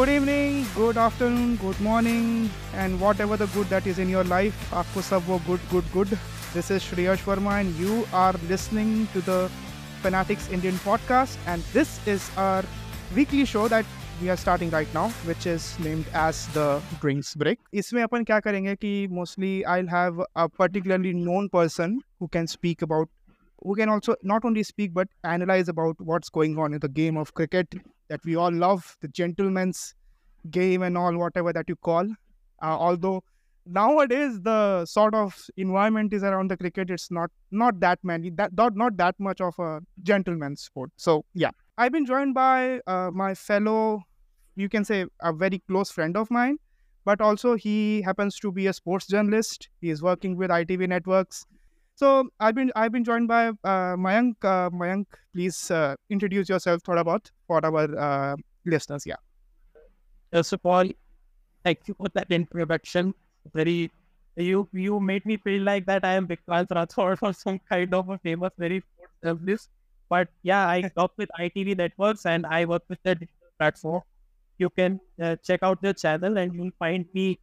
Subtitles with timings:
[0.00, 4.54] Good evening, good afternoon, good morning, and whatever the good that is in your life.
[4.74, 6.18] आपको सब वो good, good, good.
[6.54, 9.50] This is Shreyash Verma, and you are listening to the
[10.02, 11.38] Fanatics Indian podcast.
[11.46, 12.64] And this is our
[13.14, 13.84] weekly show that
[14.20, 17.58] we are starting right now, which is named as the Drinks Break.
[17.74, 22.82] इसमें अपन क्या करेंगे कि mostly I'll have a particularly known person who can speak
[22.82, 23.08] about
[23.62, 27.16] who can also not only speak but analyze about what's going on in the game
[27.16, 27.74] of cricket
[28.08, 29.94] that we all love, the gentleman's
[30.49, 32.05] game and all, whatever that you call.
[32.61, 33.23] Uh, although
[33.65, 38.53] nowadays the sort of environment is around the cricket, it's not not that many, that
[38.53, 40.91] not not that much of a gentleman's sport.
[40.97, 44.01] So yeah, I've been joined by uh, my fellow,
[44.55, 46.57] you can say a very close friend of mine,
[47.05, 49.69] but also he happens to be a sports journalist.
[49.81, 51.45] He is working with ITV Networks
[52.01, 54.33] so I've been I've been joined by uh, Mayank.
[54.43, 59.05] Uh, Mayank, please uh, introduce yourself thought about for our uh, listeners.
[59.05, 59.21] Yeah.
[60.32, 60.88] First of all,
[61.64, 63.14] thank you for that introduction.
[63.54, 63.90] Very
[64.36, 68.08] you you made me feel like that I am Vikrant Rathod or some kind of
[68.10, 68.82] a famous very
[69.22, 69.70] journalist.
[70.08, 74.02] But yeah, I work with ITV networks and I work with the digital platform.
[74.58, 77.38] You can uh, check out the channel and you'll find me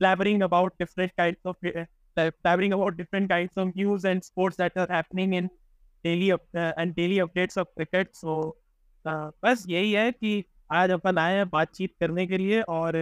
[0.00, 4.72] blabbering about different kinds of uh, blabbering about different kinds of news and sports that
[4.76, 5.50] are happening in
[6.04, 6.36] daily uh,
[6.76, 8.14] and daily updates of cricket.
[8.16, 8.56] So
[9.06, 12.93] uh, बस यही है कि आज अपन आए हैं बातचीत करने के लिए और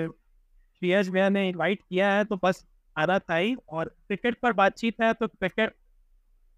[0.82, 5.02] श्रेयस भैया ने इनवाइट किया है तो बस आना था ही और क्रिकेट पर बातचीत
[5.02, 5.76] है तो क्रिकेट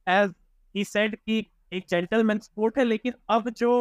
[0.07, 0.33] एज
[0.75, 3.71] ही सेड कि एक जेंटलमैन स्पोर्ट है, लेकिन अब जो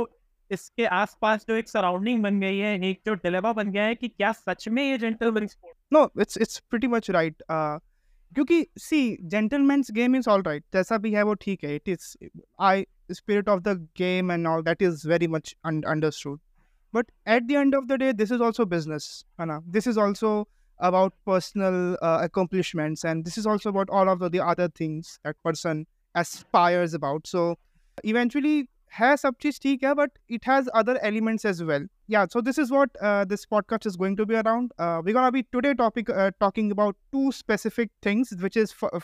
[0.51, 4.09] इसके आसपास जो एक सराउंडिंग बन गई है, एक जो डिलेमा बन गया है कि
[4.09, 9.91] क्या सच में ये gentleman sport no it's it's pretty much right क्योंकि see gentleman's
[9.91, 12.15] game is all right जैसा भी है वो ठीक है it is
[12.61, 16.41] I spirit of the game and all that is very much understood
[16.96, 19.98] but at the end of the day this is also business है ना this is
[19.98, 20.48] also
[20.82, 25.20] about personal uh, accomplishments and this is also about all of the, the other things
[25.24, 25.86] that person
[26.16, 27.56] aspires about so
[28.04, 28.68] eventually
[29.00, 32.58] has सब चीज ठीक है but it has other elements as well yeah so this
[32.58, 35.74] is what uh, this podcast is going to be around uh, we're gonna be today
[35.74, 39.02] topic uh, talking about two specific things which is f-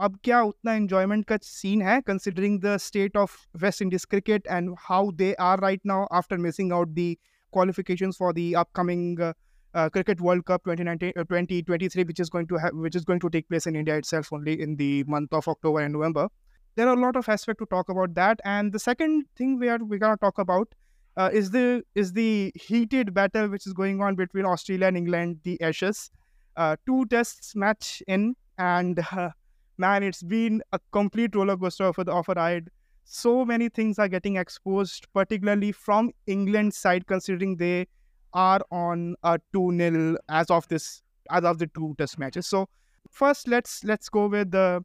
[0.00, 4.74] अब क्या उतना enjoyment का scene है considering the state of West Indies cricket and
[4.78, 7.16] how they are right now after missing out the
[7.50, 9.32] qualifications for the upcoming uh,
[9.73, 13.19] uh, cricket world cup 2019 uh, 2023 which is going to have which is going
[13.19, 16.27] to take place in india itself only in the month of october and november.
[16.75, 18.39] There are a lot of aspects to talk about that.
[18.43, 20.73] And the second thing we are going to talk about
[21.17, 25.39] uh, is the is the heated battle which is going on between australia and england
[25.43, 26.09] the ashes.
[26.55, 29.05] Uh, two tests match in and
[29.77, 32.69] man, it's been a complete roller coaster of, of a ride.
[33.05, 37.87] So many things are getting exposed, particularly from England's side, considering they
[38.33, 42.47] are on a 2-0 as of this as of the two test matches.
[42.47, 42.67] So
[43.09, 44.83] first let's let's go with the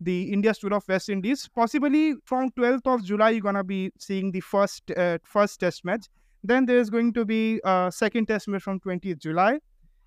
[0.00, 1.48] the India's tour of West Indies.
[1.54, 6.06] Possibly from 12th of July, you're gonna be seeing the first uh, first test match.
[6.42, 9.58] Then there's going to be a second test match from 20th July.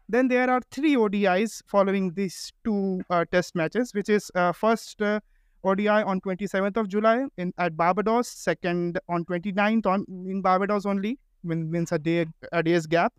[0.09, 5.01] Then there are three ODIs following these two uh, test matches, which is uh, first
[5.01, 5.19] uh,
[5.63, 11.19] ODI on 27th of July in at Barbados, second on 29th on in Barbados only,
[11.42, 13.12] means a day a day's gap.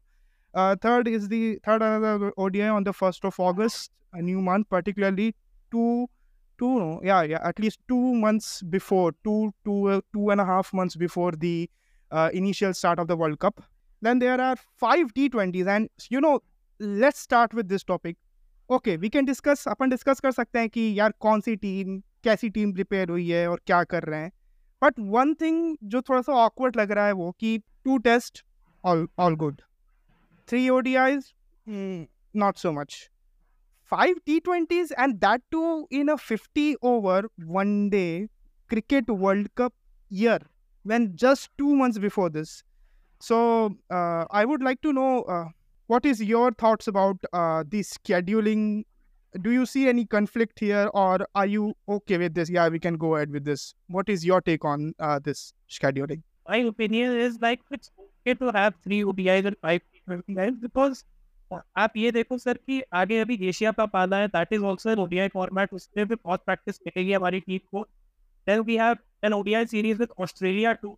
[0.54, 4.70] Uh, third is the third another ODI on the 1st of August, a new month,
[4.70, 5.36] particularly
[5.72, 6.08] two
[6.58, 10.46] two no, yeah yeah at least two months before two two uh, two and a
[10.46, 11.70] half months before the
[12.12, 13.64] uh, initial start of the World Cup.
[14.02, 16.40] Then there are five T20s, and you know
[16.82, 18.18] let's start with this topic
[18.70, 22.50] okay we can discuss upon discuss कर सकते हैं कि यार कौन सी team कैसी
[22.50, 24.32] team prepare हुई है और क्या कर रहे हैं
[24.84, 28.43] बट वन थिंग जो थोड़ा सा ऑकवर्ड लग रहा है वो कि Two tests,
[28.83, 29.63] all all good.
[30.47, 31.33] Three ODIs,
[31.69, 33.11] mm, not so much.
[33.83, 38.29] Five T20s, and that too in a 50 over one day
[38.69, 39.75] cricket World Cup
[40.09, 40.39] year,
[40.85, 42.63] when just two months before this.
[43.21, 45.45] So uh, I would like to know uh,
[45.87, 48.85] what is your thoughts about uh, the scheduling
[49.43, 52.97] do you see any conflict here or are you okay with this yeah we can
[52.97, 57.41] go ahead with this what is your take on uh, this scheduling my opinion is
[57.41, 61.05] like it's okay to have three ODIs and five T20Is because
[61.51, 64.91] uh, आप ये देखो sir कि आगे अभी Asia cup आना है that is also
[64.91, 67.83] an ODI format उसमें भी बहुत प्रैक्टिस मिलेगी हमारी टीम को।
[68.47, 70.97] Then we have an ODI series with Australia too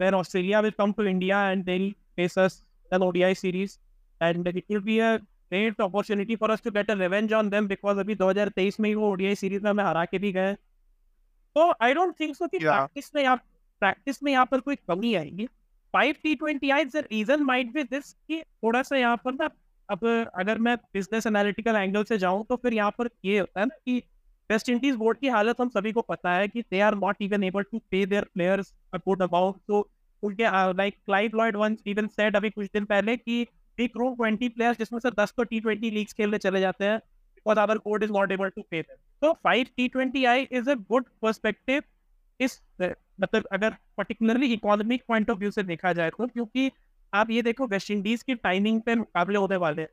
[0.00, 3.78] then Australia will come to India and then face us an ODI series
[4.20, 7.68] and it will be a great opportunity for us to get a revenge on them
[7.68, 10.54] because अभी 2023 में ही वो ODI series में हमें हरा के भी गए
[11.56, 13.42] तो आई डोंट थिंक सो कि प्रैक्टिस में आप
[13.82, 15.46] प्रैक्टिस में यहाँ पर कोई कमी आएगी।
[15.94, 19.48] Five T twenty I the reason might be this कि थोड़ा सा यहाँ पर ना,
[19.88, 23.66] अब अगर मैं बिज़नेस एनालिटिकल एंगल से जाऊँ तो फिर यहाँ पर ये होता है
[23.66, 24.02] ना कि
[24.50, 27.44] वेस्ट इंडीज बोर्ड की हालत हम सभी को पता है कि they are not even
[27.44, 29.88] able to pay their players a good amount तो
[30.22, 33.42] उनके like Clive Lloyd once even said अभी कुछ दिन पहले कि
[33.78, 36.98] वी क्रू ट्वेंटी प्लेयर्स जिसमें से दस तो टी ट्वेंटी लीग्स खेलने चले जाते हैं
[36.98, 40.70] because our code is not able to pay them तो five T twenty I is
[40.70, 41.82] a good perspective
[42.40, 46.70] इस मतलब अगर particularly economic point of view से देखा जाए तो क्योंकि
[47.12, 49.88] आप ये देखो वेस्ट इंडीज की टाइमिंग पे मुकाबले होने वाले हैं।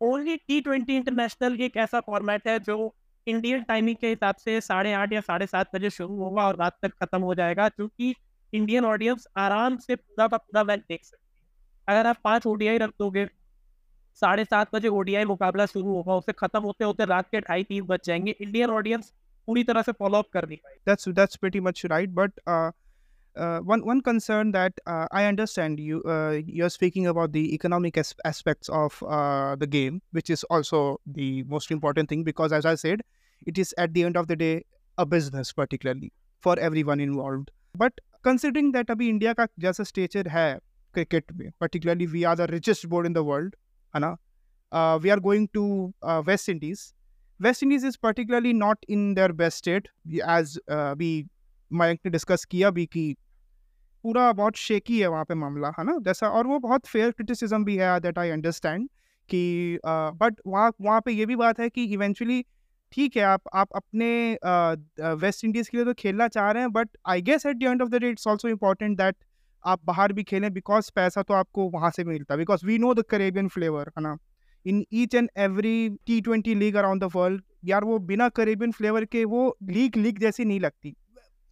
[0.00, 2.94] ओनली टी ट्वेंटी इंटरनेशनल एक ऐसा फॉर्मेट है जो
[3.26, 6.78] इंडियन टाइमिंग के हिसाब से साढ़े आठ या साढ़े सात बजे शुरू होगा और रात
[6.82, 8.14] तक खत्म हो जाएगा क्योंकि
[8.52, 11.24] इंडियन ऑडियंस आराम से पूरा का पूरा मैच देख सकती
[11.88, 13.26] अगर आप पाँच ओडीआई रख दोगे,
[14.22, 17.84] साढ़े सात बजे ओडीआई मुकाबला शुरू होगा, उसे खत्म होते होते रात के ढाई तीन
[17.84, 19.12] बज जाएँगे। इंडियन ऑडियंस
[19.47, 22.71] पूरी तरह से फॉलो अप कर नहीं पाएगी that's that's pretty much right but uh,
[23.35, 27.97] uh, one one concern that uh, i understand you uh, you're speaking about the economic
[28.03, 30.81] as- aspects of uh, the game which is also
[31.19, 33.05] the most important thing because as i said
[33.53, 34.53] it is at the end of the day
[34.97, 36.11] a business particularly
[36.47, 37.51] for everyone involved
[37.83, 40.49] but considering that abhi india ka jaisa stature hai
[40.97, 43.55] cricket में particularly we are the richest board in the world
[43.95, 44.11] है ना
[44.71, 45.63] uh, we are going to
[46.03, 46.83] uh, west indies
[47.42, 51.28] West Indies is particularly not in their best state as uh,
[51.72, 53.16] Mike ने discuss किया भी कि
[54.02, 55.98] पूरा बहुत shaky है वहाँ पे मामला है ना?
[55.98, 58.88] जैसा और वो बहुत फेयर क्रिटिसिज्म भी है दैट आई अंडरस्टैंड
[59.28, 62.44] कि बट वहाँ वहाँ पे ये भी बात है कि इवेंचुअली
[62.92, 64.38] ठीक है आप आप अपने
[64.98, 67.82] वेस्ट इंडीज़ के लिए तो खेलना चाह रहे हैं but I guess at the end
[67.82, 69.16] of the day it's also important that
[69.66, 72.94] आप बाहर भी खेलें बिकॉज़ पैसा तो आपको वहाँ से मिलता है because we know
[72.94, 74.18] the Caribbean flavour है ना?
[74.66, 79.04] In each and every T twenty league around the world यार वो बिना करेबियन फ्लेवर
[79.04, 80.94] के वो लीग लीग जैसी नहीं लगती।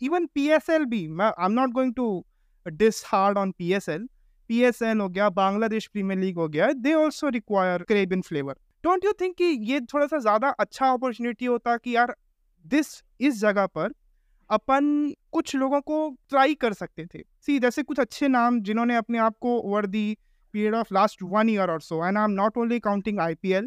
[0.03, 2.25] इवन पी एस एल भी, मैं I am not going to
[2.67, 4.09] this hard on P S L
[4.51, 8.55] P S L हो गया, बांग्लादेश प्रीमियर लीग हो गया they also require Caribbean flavour.
[8.85, 12.15] Don't you think कि ये थोड़ा सा ज़्यादा अच्छा अपॉर्चुनिटी होता कि यार
[12.65, 12.89] दिस
[13.21, 13.93] इस जगह पर
[14.51, 19.19] अपन कुछ लोगों को ट्राई कर सकते थे। सी जैसे कुछ अच्छे नाम जिन्होंने अपने
[19.19, 20.17] आप को over the
[20.55, 23.67] period of last one year or so, and i'm not only counting ipl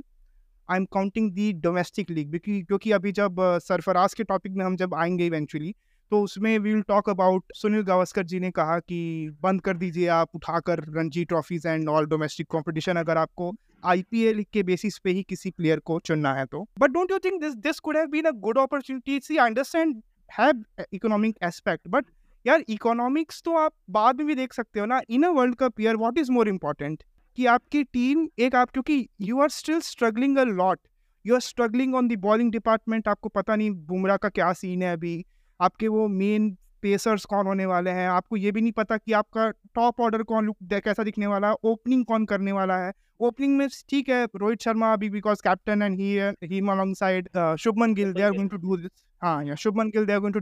[0.69, 4.95] i'm counting the domestic league क्योंकि क्योंकि अभी जब सरफराज के टॉपिक में हम जब
[4.95, 5.73] आएँगे इवेंचुअली
[6.11, 8.99] तो उसमें we will talk about Sunil Gavaskar ji ने कहा कि
[9.41, 13.53] बंद कर दीजिए आप, उठाकर Ranji trophies and all domestic competition अगर आपको
[13.85, 17.41] आईपीएल के बेसिस पे ही किसी प्लेयर को चुनना है तो। But don't you think
[17.41, 20.01] this this could have been a good opportunity see I understand
[20.39, 20.63] have
[20.93, 22.05] economic aspect but
[22.47, 25.81] यार इकोनॉमिक्स तो आप बाद में भी देख सकते हो ना। In a world cup
[25.81, 27.03] year what is more important
[27.37, 30.79] कि आपकी टीम एक आप क्योंकि you are still struggling a lot
[31.25, 34.93] you are struggling on the bowling department आपको पता नहीं बुमराह का क्या सीन है
[34.93, 35.23] अभी।
[35.59, 36.49] आपके वो मेन
[36.81, 38.07] पेसर्स कौन होने वाले हैं?
[38.09, 41.55] आपको ये भी नहीं पता कि आपका टॉप ऑर्डर कौन लुक कैसा दिखने वाला है।
[41.65, 42.91] ओपनिंग कौन करने वाला है?
[43.19, 46.11] ओपनिंग में ठीक है रोहित शर्मा अभी because captain and he
[46.45, 50.05] he along side Shubman Gill they are going to do this हाँ या शुभमन गिल
[50.05, 50.39] देव टू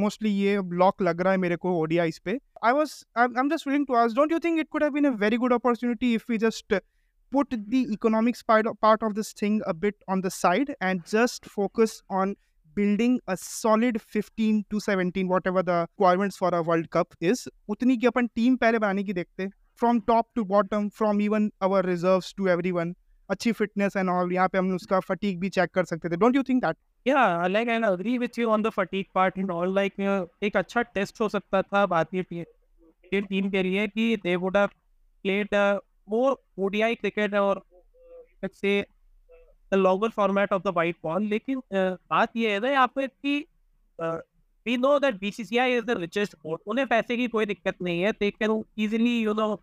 [0.00, 3.48] मोस्टली ये ब्लॉक लग रहा है मेरे को ओडिया इस पे। I was I am
[3.50, 6.12] just willing to ask don't you think it could have been a very good opportunity
[6.14, 6.74] if you just
[7.32, 12.02] put the economics part of this thing a bit on the side and just focus
[12.10, 12.36] on
[12.76, 17.96] building a solid fifteen to seventeen whatever the requirements for a world cup is उतनी
[17.96, 19.48] की अपन team पहले बनाने की देखते
[19.80, 22.94] from top to bottom from even our reserve to everyone
[23.30, 26.36] अच्छी fitness and all, यहाँ पे हम उसका फटीक भी चेक कर सकते थे। Don't
[26.36, 29.74] you think that yeah like I agree with you on the fatigue part and all
[29.74, 30.00] like
[30.42, 34.68] एक अच्छा टेस्ट हो सकता था भारतीय इंडियन टीम, के लिए कि they would have
[35.24, 35.54] played
[36.10, 37.62] more ODI cricket और
[38.42, 38.80] let's say
[39.72, 43.38] the longer format of the white ball लेकिन बात ये है ना यहाँ पे कि
[44.66, 48.12] we know that BCCI is the richest board उन्हें पैसे की कोई दिक्कत नहीं है
[48.12, 49.54] they can easily you know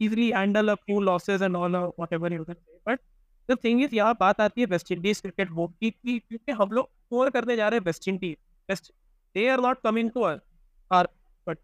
[0.00, 2.80] easily handle a few losses and all uh, whatever you can say.
[2.84, 3.00] But
[3.48, 6.70] the thing is यहाँ बात आती है वेस्ट इंडीज क्रिकेट बोर्ड की कि क्योंकि हम
[6.72, 8.36] लोग स्कोर करने जा रहे हैं West Indies
[8.68, 8.90] West
[9.34, 11.08] they are not coming to are
[11.46, 11.58] but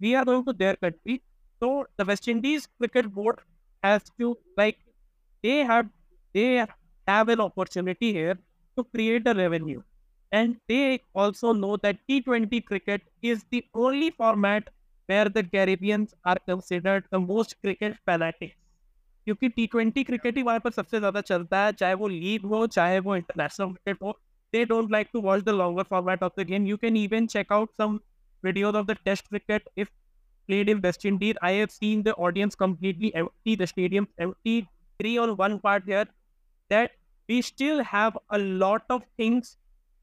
[0.00, 1.16] we are going to their country
[1.62, 3.40] तो the West Indies cricket board
[3.82, 4.78] has to like
[5.44, 5.88] they have
[6.34, 6.46] they
[7.08, 8.38] have an opportunity here
[8.76, 9.82] to create a revenue
[10.32, 14.70] and they also know that T20 cricket is the only format
[15.08, 18.56] where the Caribbeans are considered the most cricket fanatics.
[19.26, 22.66] क्योंकि T twenty cricket ही वहाँ पर सबसे ज्यादा चलता है चाहे वो लीग हो
[22.76, 24.18] चाहे वो इंटरनेशनल क्रिकेट हो
[24.54, 26.66] they don't like to watch the longer format of the game.
[26.72, 27.94] You can even check out some
[28.48, 29.88] videos of the test cricket if
[30.48, 34.68] played in West Indies, I have seen the audience completely empty, the stadium empty.
[35.00, 36.06] Three on one part here
[36.68, 36.92] that
[37.28, 39.56] we still have a lot of things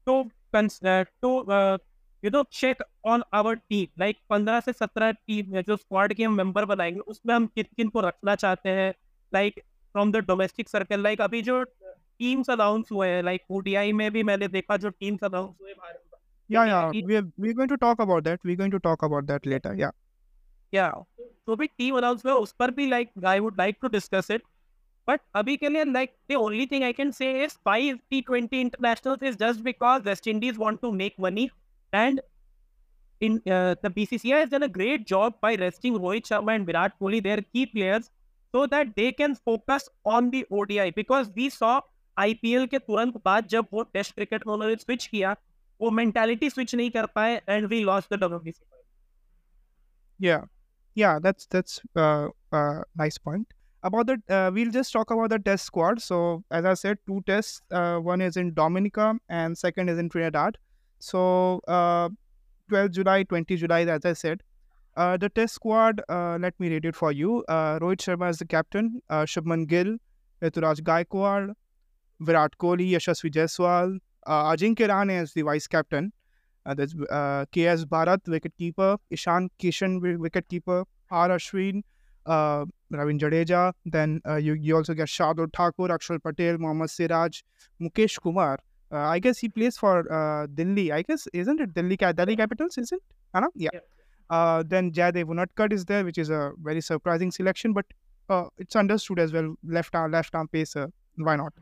[0.06, 1.78] to consider to uh,
[2.22, 3.88] you know check on our team.
[3.98, 7.66] Like 15 से 17 team है जो squad के हम member बनाएंगे उसमें हम किन
[7.76, 8.92] किन को रखना चाहते हैं
[9.32, 9.60] like
[9.94, 14.22] from the domestic circle like अभी जो टीम्स अनाउंस हुए हैं लाइक ओडीआई में भी
[14.22, 16.00] मैंने देखा जो टीम्स अनाउंस हुए Bharat
[16.50, 16.90] Yeah, yeah.
[17.02, 18.40] We're we're going to talk about that.
[18.44, 19.74] We're going to talk about that later.
[19.74, 19.92] Yeah.
[20.72, 20.88] या
[21.46, 24.42] तो भी टीम अनाउंस हुआ उस पर भी like I would like to discuss it
[25.08, 28.60] but अभी के लिए like the only thing I can say is five T twenty
[28.60, 31.48] internationals is just because West Indies want to make money
[31.93, 32.21] and
[33.19, 36.93] in uh, the BCCI has done a great job by resting Rohit Sharma and Virat
[36.99, 38.09] Kohli, their key players,
[38.51, 41.81] so that they can focus on the ODI because we saw
[42.19, 45.35] IPL के तुरंत बाद जब वो Test cricket में उन्होंने switch किया
[45.81, 48.55] वो switch switch नहीं कर पाए we lost the WTC.
[50.19, 50.45] yeah.
[50.95, 53.53] Yeah that's that's uh, uh nice point.
[53.83, 56.01] About the uh, we'll just talk about the test squad.
[56.01, 60.09] So as i said two tests uh, one is in dominica and second is in
[60.09, 60.57] trinidad.
[60.99, 62.09] So uh,
[62.69, 64.41] 12 July, 20 July, as I said.
[64.95, 67.43] Uh, the test squad, uh, let me read it for you.
[67.47, 68.99] Uh, Rohit Sharma is the captain.
[69.09, 69.97] Uh, Shubman Gill,
[70.41, 71.53] Rituraj Gaikwad,
[72.19, 76.11] Virat Kohli, Yashasvi Jaiswal, uh, Ajinkya Rahane is the vice captain.
[76.65, 81.29] Uh, there's uh, KS Bharat, wicketkeeper, Ishan Kishan, wi- wicketkeeper, R.
[81.29, 81.83] Ashwin,
[82.25, 83.73] uh, Ravin Jadeja.
[83.85, 87.41] Then uh, you, you also get Shardul Thakur, Akshar Patel, Mohammad Siraj,
[87.81, 88.57] Mukesh Kumar.
[88.91, 90.91] Uh, I guess he plays for uh, Delhi.
[90.91, 93.03] I guess, isn't it Delhi, Delhi Capitals, isn't it?
[93.33, 93.47] Anna?
[93.55, 93.69] Yeah.
[93.73, 93.79] Yeah.
[94.29, 97.85] Uh, then Jaydev Unadkat is there, which is a very surprising selection, but
[98.29, 99.55] uh, it's understood as well.
[99.63, 100.91] Left arm, left arm pacer.
[101.15, 101.53] Why not?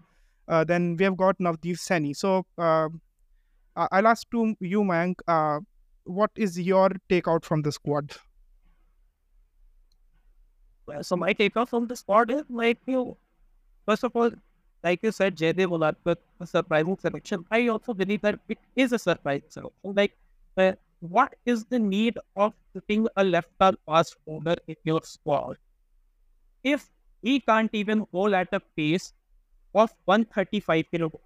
[0.47, 2.15] Uh, then we have got Navdeep Saini.
[2.15, 5.59] So I- I'll ask to you, Mayank, uh,
[6.03, 8.13] what is your takeout from the squad?
[10.87, 13.17] Well, so my takeoff from the squad is like you.
[13.85, 14.31] First of all,
[14.85, 17.45] like you said, Jaydev Unadkat, a surprising selection.
[17.51, 19.93] I also believe that it is a surprising selection.
[20.01, 20.17] Like,
[20.57, 25.57] uh, what is the need of putting a left arm fast bowler in your squad
[26.65, 29.13] if he can't even bowl at a pace
[29.73, 31.21] of 135 kilometers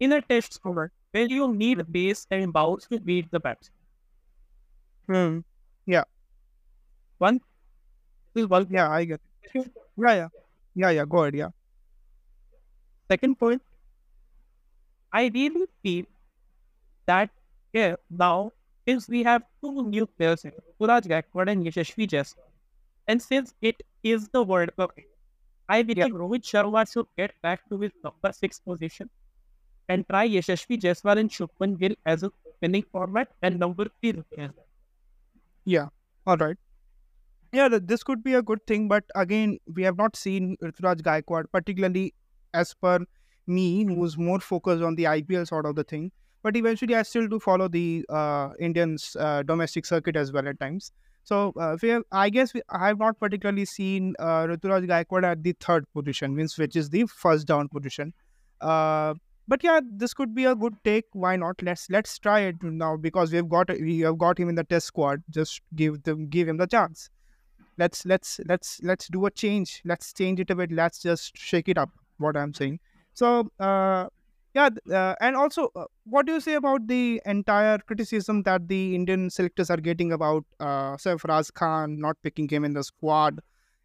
[0.00, 3.70] in a test score, where you need base and bounce to beat the bats?
[5.06, 5.40] Hmm.
[5.86, 6.04] Yeah.
[7.18, 7.40] One
[8.34, 8.66] is one.
[8.70, 9.20] Yeah, I get
[9.54, 9.72] it.
[9.96, 10.28] Yeah, yeah.
[10.74, 11.04] Yeah, yeah.
[11.06, 11.34] Go ahead.
[11.36, 11.50] Yeah.
[13.10, 13.62] Second point,
[15.12, 16.04] I really feel
[17.06, 17.30] that
[17.72, 18.52] yeah, now
[18.86, 22.50] since we have two new players here, Rituraj Gaikwad and Yashasvi Jaiswal,
[23.08, 24.92] and since it is the World Cup,
[25.68, 29.10] I believe Rohit Sharma should get back to his number six position
[29.88, 34.54] and try Yashasvi Jaiswal and Shubman Gill as a opening format and number three them.
[35.64, 35.88] Yeah.
[36.26, 36.56] All right.
[37.52, 41.46] Yeah, this could be a good thing, but again, we have not seen Rituraj Gaikwad,
[41.52, 42.14] particularly
[42.54, 42.98] as per
[43.46, 46.12] me, who's more focused on the IPL sort of the thing.
[46.42, 50.58] But eventually, I still do follow the uh, Indians uh, domestic circuit as well at
[50.58, 50.92] times.
[51.24, 55.42] So uh, have, I guess we, I have not particularly seen uh, Rituraj Gaikwad at
[55.42, 58.14] the third position, means which is the first down position.
[58.60, 59.14] Uh,
[59.46, 61.06] but yeah, this could be a good take.
[61.12, 61.60] Why not?
[61.60, 64.86] Let's let's try it now because we've got we have got him in the test
[64.86, 65.22] squad.
[65.28, 67.10] Just give them give him the chance.
[67.76, 69.82] Let's let's let's let's do a change.
[69.84, 70.70] Let's change it a bit.
[70.70, 71.90] Let's just shake it up.
[72.20, 72.80] What I'm saying.
[73.14, 74.08] So uh,
[74.54, 78.96] yeah, uh, and also, uh, what do you say about the entire criticism that the
[78.96, 83.40] Indian selectors are getting about uh, Sarfaraz Khan not picking him in the squad?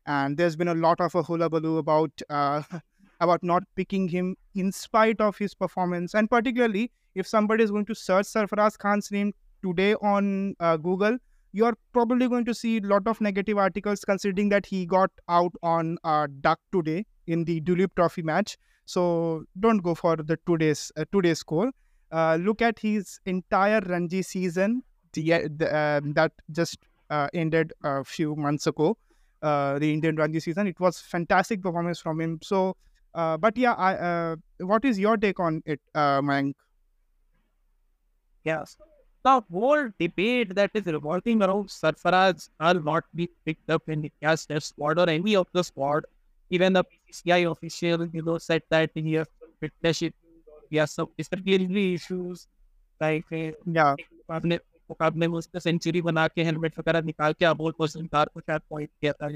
[0.07, 2.63] And there's been a lot of a hullabaloo about uh,
[3.21, 6.15] about not picking him in spite of his performance.
[6.15, 11.17] And particularly, if somebody is going to search Sarfaraz Khan's name today on uh, Google,
[11.55, 15.53] you're probably going to see a lot of negative articles considering that he got out
[15.63, 18.57] on uh, duck today in the Duleep Trophy match.
[18.85, 21.71] So don't go for the today's uh, today's score.
[22.11, 24.83] Uh, look at his entire Ranji season
[25.13, 26.77] the, the, um, that just
[27.09, 28.97] uh, ended a few months ago.
[29.41, 30.67] Uh, the Indian Ranji season.
[30.67, 32.39] It was fantastic performance from him.
[32.43, 32.75] So,
[33.13, 36.53] uh, but yeah, I, uh, what is your take on it, uh, Mayank?
[38.43, 38.75] Yes
[39.24, 44.46] The whole debate that is revolving around Sarfaraz are not be picked up in India's
[44.46, 46.06] test squad or any of the squad.
[46.50, 50.14] Even the PCCI official, you know, said that he has some fitness issues
[50.46, 52.48] or he has some disciplinary issues.
[53.00, 53.94] Like, eh, Yeah,
[54.30, 54.56] मुकाबले
[54.90, 58.62] मुकाबले में उसने century बना के helmet वगैरह निकाल के अबोल पर्सन कार को शायद
[58.70, 59.28] पॉइंट किया था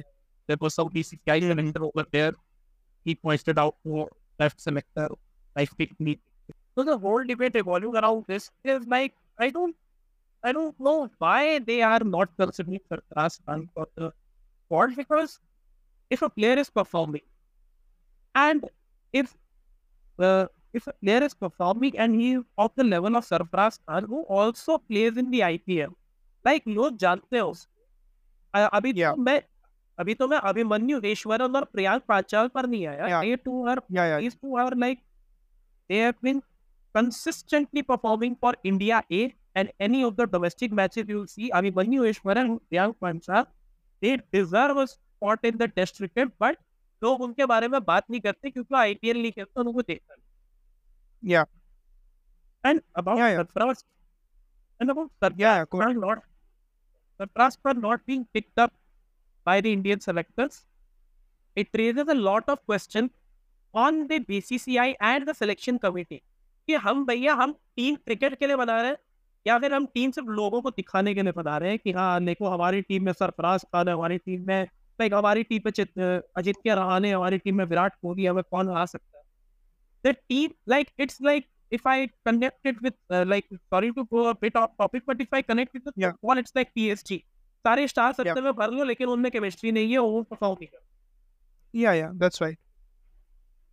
[0.48, 2.32] there was some PCCI selector over there
[3.06, 4.06] he pointed out to
[4.42, 5.08] left selector
[5.56, 6.16] like pick me
[6.76, 9.75] so the whole debate revolving around this is like I don't
[10.43, 14.11] I don't know why they are not considering Sarfaraz Khan for the
[14.65, 15.39] squad because
[16.09, 17.25] if a player is performing
[18.35, 18.65] and
[19.13, 19.35] if
[20.19, 24.05] uh, if a player is performing and he is of the level of Sarfaraz Khan
[24.05, 25.93] who also plays in the IPL,
[26.45, 27.53] like लोग जानते हो
[28.55, 29.11] अभी Yeah.
[29.15, 29.41] तो मैं
[29.99, 34.19] अभी तो मैं अभिमन्यु ईश्वरन और प्रियांक पांचाल पर नहीं आया are Yeah, yeah.
[34.19, 34.99] these two are like
[35.89, 36.41] they have been
[36.94, 42.44] consistently performing for India A and any of the domestic matches you'll see Abhimanyu Ishwaran
[42.50, 43.46] and Priyank Panchal
[44.00, 46.58] they deserve a spot in the test cricket but
[47.02, 51.44] लोग उनके बारे में बात नहीं करते क्योंकि IPL नहीं खेलते उनको देखते नहीं। Yeah.
[52.64, 53.42] and about Yeah, yeah.
[53.42, 53.84] Sarfaraz
[54.80, 56.22] and about Sarfaraz Yeah, go Khan not
[57.20, 58.72] Sarfaraz Khan not being picked up
[59.44, 60.66] by the Indian selectors
[61.56, 63.10] it raises a lot of questions
[63.74, 66.22] on the BCCI and the selection committee
[66.69, 68.97] कि हम भैया हम team cricket के लिए बना रहे हैं
[69.45, 72.23] या फिर हम टीम सिर्फ़ लोगों को दिखाने के लिए बना रहे हैं कि हाँ
[72.25, 74.61] देखो हमारी टीम में सरफराज खान है हमारी टीम में
[74.99, 79.17] लाइक हमारी टीम में अजित्य रहाने हमारी टीम में विराट कोहली हमें कौन आ सकता
[79.17, 79.27] है
[80.07, 81.47] the team like it's like
[81.77, 81.95] if I
[82.27, 85.41] connect it with uh, like sorry to go a bit off topic but if I
[85.47, 86.13] connect it with Yeah.
[86.13, 87.17] football it's like PSG
[87.65, 88.21] सारे star Yeah.
[88.21, 90.85] सत्ते में भर लो लेकिन उनमें chemistry नहीं है वो perform नहीं कर
[91.73, 92.59] Yeah, yeah, that's right.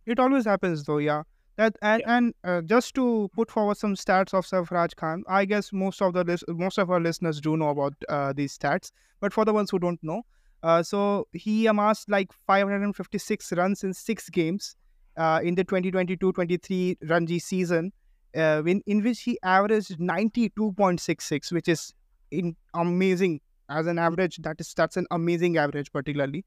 [0.07, 1.21] It always happens though, yeah.
[1.57, 5.73] That and and uh, just to put forward some stats of Sarfaraz Khan, I guess
[5.73, 9.33] most of the lis- most of our listeners do know about uh, these stats, but
[9.33, 10.21] for the ones who don't know,
[10.61, 14.75] uh, so he amassed like 556 runs in six games
[15.17, 17.91] uh, in the 2022-23 Ranji season,
[18.35, 21.91] uh, in in which he averaged 92.66, which is
[22.29, 24.37] in amazing as an average.
[24.43, 26.45] That is that's an amazing average, particularly.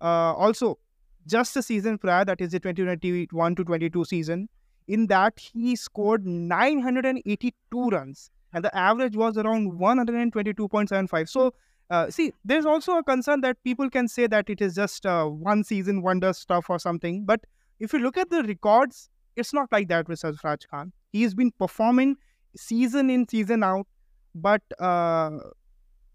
[0.00, 0.78] Uh, also,
[1.26, 4.48] just the season prior, that is the 2021 to 22 season,
[4.88, 11.28] in that he scored 982 runs and the average was around 122.75.
[11.28, 11.54] So,
[11.90, 15.26] uh, see, there's also a concern that people can say that it is just uh,
[15.26, 17.24] one season wonder stuff or something.
[17.24, 17.40] But
[17.80, 20.92] if you look at the records, it's not like that with Sarfaraz Khan.
[21.12, 22.16] He's been performing
[22.56, 23.86] season in, season out,
[24.34, 25.30] but uh,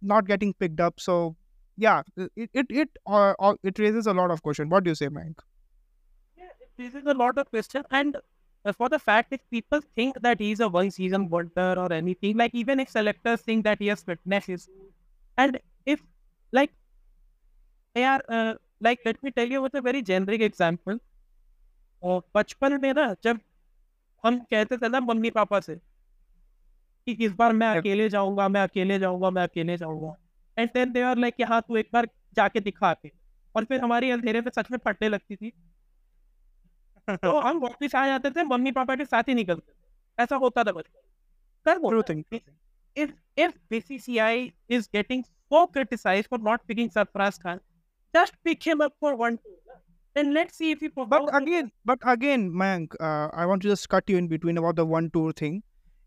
[0.02, 1.00] not getting picked up.
[1.00, 1.36] So,
[1.77, 4.69] yeah, it it it uh, uh, it raises a lot of question.
[4.69, 5.41] What do you say, Mike?
[6.37, 7.85] Yeah, this is a lot of question.
[7.91, 8.17] And
[8.65, 12.37] uh, for the fact if people think that he's a one season wonder or anything,
[12.37, 14.69] like even if selectors think that he has fitness issues,
[15.39, 16.03] and if
[16.53, 16.73] like
[17.95, 20.99] they are uh, like let me tell you with a very generic example.
[22.03, 23.41] और बचपन में ना जब
[24.25, 25.75] हम कहते थे ना mummy papa से
[27.07, 27.81] कि इस बार मैं Yep.
[27.81, 30.15] अकेले जाऊंगा मैं अकेले जाऊंगा मैं अकेले जाऊंगा
[30.60, 33.12] and then they are like कि हाँ तू एक बार जाके दिखा के
[33.56, 35.52] और फिर हमारी अंधेरे में सच में फटने लगती थी
[37.10, 40.64] तो हम वापिस आ जाते थे मम्मी पापा के साथ ही निकलते थे ऐसा होता
[40.64, 41.06] था बचपन
[41.68, 42.24] कर True thing.
[42.96, 43.12] if
[43.46, 47.60] if BCCI is getting so criticized for not picking Sarfaraz Khan,
[48.14, 49.56] just pick him up for one two.
[50.16, 53.88] Then let's see if he But again, but again, Mayank, uh, I want to just
[53.88, 55.62] cut you in between about the one tour thing.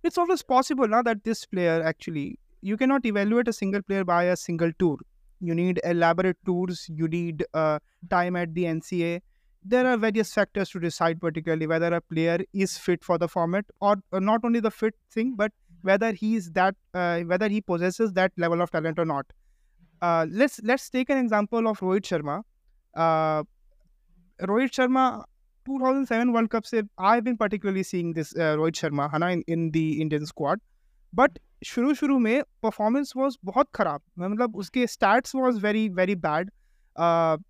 [0.04, 4.24] It's always possible now that this player actually you cannot evaluate a single player by
[4.24, 4.98] a single tour.
[5.40, 6.86] You need elaborate tours.
[6.88, 7.78] You need uh,
[8.10, 9.20] time at the NCA.
[9.62, 13.66] There are various factors to decide, particularly whether a player is fit for the format,
[13.80, 17.60] or, or not only the fit thing, but whether he is that, uh, whether he
[17.60, 19.26] possesses that level of talent or not.
[20.02, 22.42] Uh, let's let's take an example of Rohit Sharma.
[22.94, 23.44] Uh,
[24.46, 25.24] Rohit Sharma,
[25.66, 26.64] 2007 World Cup.
[26.64, 30.58] Say I've been particularly seeing this uh, Rohit Sharma, Hana, in, in the Indian squad.
[31.12, 36.50] But शुरू शुरू में performance was बहुत ख़राब। मतलब उसके stats was very very bad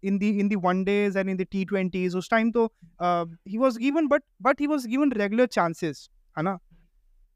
[0.05, 2.65] in the in the one days and in the T twenties उस time तो
[3.03, 6.59] he was given but but he was given regular chances है ना?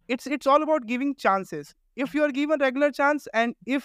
[0.08, 3.84] It's it's all about giving chances if you are given regular chance and if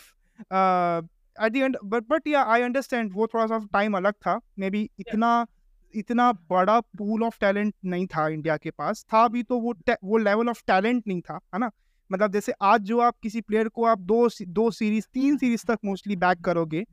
[1.38, 4.69] at the end but but yeah I understand वो थोड़ा सा time अलग था। May
[4.69, 5.45] be इतना
[5.93, 9.73] इतना बड़ा पूल ऑफ़ टैलेंट नहीं था इंडिया के पास। था भी तो वो
[10.04, 11.69] वो लेवल ऑफ़ टैलेंट नहीं था है ना?
[12.11, 15.79] मतलब जैसे आज जो आप किसी प्लेयर को आप दो दो सीरीज़ तीन सीरीज़ तक
[15.85, 16.85] मोस्टली बैक करोगे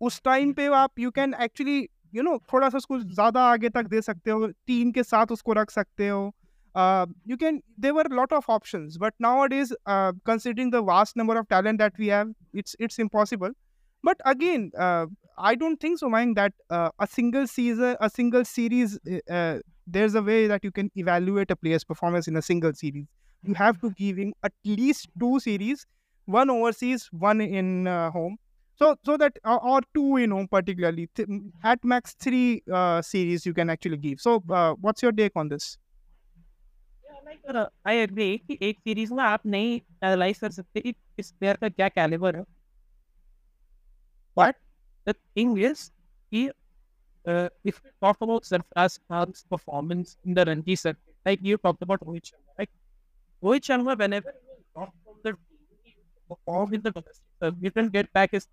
[0.00, 3.82] उस टाइम पे आप you can actually you know थोड़ा सा उसको ज़्यादा आगे तक
[3.82, 6.34] दे सकते हो टीम के साथ उसको रख सकते हो।
[7.28, 11.46] You can they were lot of option but now it is considering the vast number of
[11.50, 13.54] talent that we have it's it's impossible
[14.04, 14.70] but again
[15.56, 20.14] don't think so mind that uh, a single season a single series uh, uh, there's
[20.14, 23.06] a way that you can a player's performance in a single series.
[23.43, 25.85] you have to give him at least two series
[26.25, 28.37] one overseas one in uh, home
[28.75, 31.27] so so that or, or two in home particularly Th-
[31.63, 35.49] at max three uh, series you can actually give so uh, what's your take on
[35.49, 35.77] this
[37.87, 41.69] I agree कि एक series में आप नहीं analyse कर सकते कि इस player का
[41.69, 42.43] क्या कैलिबर है
[44.37, 44.55] बट
[45.09, 45.89] द थिंग इज
[46.33, 46.49] कि
[47.63, 52.01] if we talk about Sarfraz Khan's performance in the Ranji circuit, like you talked about
[52.01, 52.69] Rohit Sharma, like
[53.43, 55.37] Rohit Sharma, whenever he was dropped from the team,
[55.83, 55.95] he
[56.29, 58.47] performed in the domestic circuit, he didn't get back his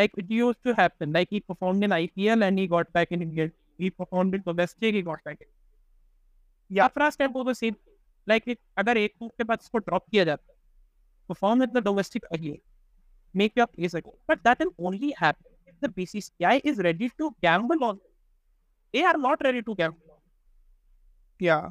[0.00, 1.12] like it used to happen.
[1.12, 3.50] Like he performed in IPL and he got back in India.
[3.78, 5.46] He performed in domestic, he got back in.
[6.68, 7.76] Yeah, Sarfraz can do the same.
[8.26, 10.56] Like it, अगर एक move के बाद इसको drop किया जाता है,
[11.28, 12.60] perform at the domestic again,
[13.34, 14.14] make your place again.
[14.28, 18.12] But that will only happen if the BCCI is ready to gamble on it.
[18.92, 21.44] They are not ready to gamble on it.
[21.48, 21.70] Yeah.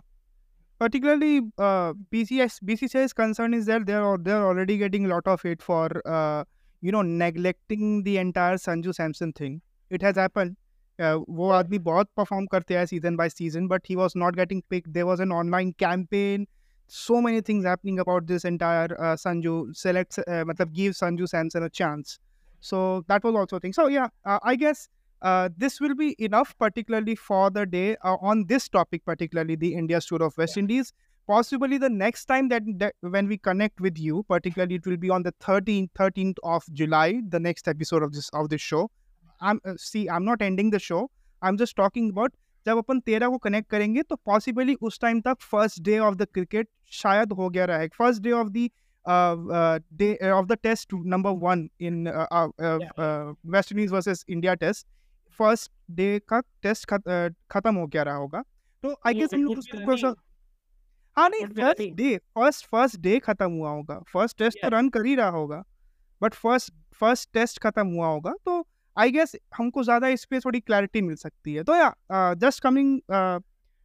[0.79, 5.61] Particularly, uh, BCS, BCCI's concern is that they're they're already getting a lot of hate
[5.61, 6.43] for uh,
[6.81, 9.61] you know neglecting the entire Sanju Samson thing.
[9.89, 10.55] It has happened.
[10.99, 14.61] Uh, वो आदमी बहुत perform करते हैं season by season but he was not getting
[14.69, 16.47] pick there was an online campaign
[16.89, 21.63] so many things happening about this entire uh, Sanju selects uh, matlab give Sanju Samson
[21.63, 22.19] a chance.
[22.61, 23.73] So that was also a thing.
[23.73, 24.89] So yeah, uh, I guess
[25.21, 29.73] uh, this will be enough, particularly for the day uh, on this topic, particularly the
[29.73, 30.93] India tour of West Indies.
[31.27, 35.09] Possibly the next time that, that when we connect with you, particularly it will be
[35.09, 38.89] on the 13th, 13th of July, the next episode of this of this show.
[39.39, 41.11] I'm uh, see, I'm not ending the show.
[41.41, 42.33] I'm just talking about
[42.67, 46.27] जब अपन तेरह को connect करेंगे तो possibly उस time तक first day of the
[46.33, 46.67] cricket
[47.01, 48.69] शायद हो गया रहे first day of the
[50.01, 52.07] day of the test number one in
[53.55, 54.87] West Indies versus India test
[55.38, 56.86] first day का टेस्ट
[57.50, 58.42] खत्म हो गया रहा होगा।
[58.82, 59.34] तो आई गेस
[61.16, 65.04] हाँ नहीं first day first first day खत्म हुआ होगा। फ़र्स्ट टेस्ट तो रन कर
[65.06, 65.62] ही रहा होगा
[66.20, 68.64] बट फ़र्स्ट फ़र्स्ट टेस्ट खत्म हुआ होगा। तो
[68.96, 73.00] आई गेस हमको ज़्यादा इस पर थोड़ी क्लैरिटी मिल सकती है। तो yeah just coming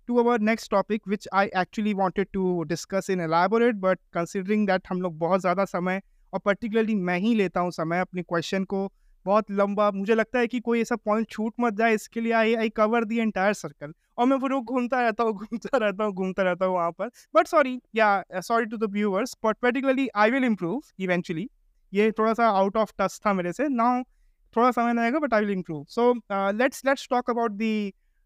[0.09, 4.87] to our next topic which I actually wanted to discuss in elaborate but considering that
[4.89, 6.01] हम लोग बहुत ज़्यादा समय
[6.33, 8.85] और पर्टिकुलरली मैं ही लेता हूँ समय अपने क्वेश्चन को
[9.25, 12.53] बहुत लंबा मुझे लगता है कि कोई ऐसा पॉइंट छूट मत जाए इसके लिए I
[12.55, 16.13] I cover the entire circle और मैं फिर वो घूमता रहता हूँ घूमता रहता हूँ
[16.13, 20.31] घूमता रहता हूँ वहाँ पर but sorry yeah sorry to the viewers but particularly I
[20.31, 21.47] will improve eventually
[21.93, 24.01] ये थोड़ा सा आउट ऑफ़ टच था मेरे से नाउ
[24.55, 27.73] थोड़ा समय लगेगा but I will improve so let's let's talk about the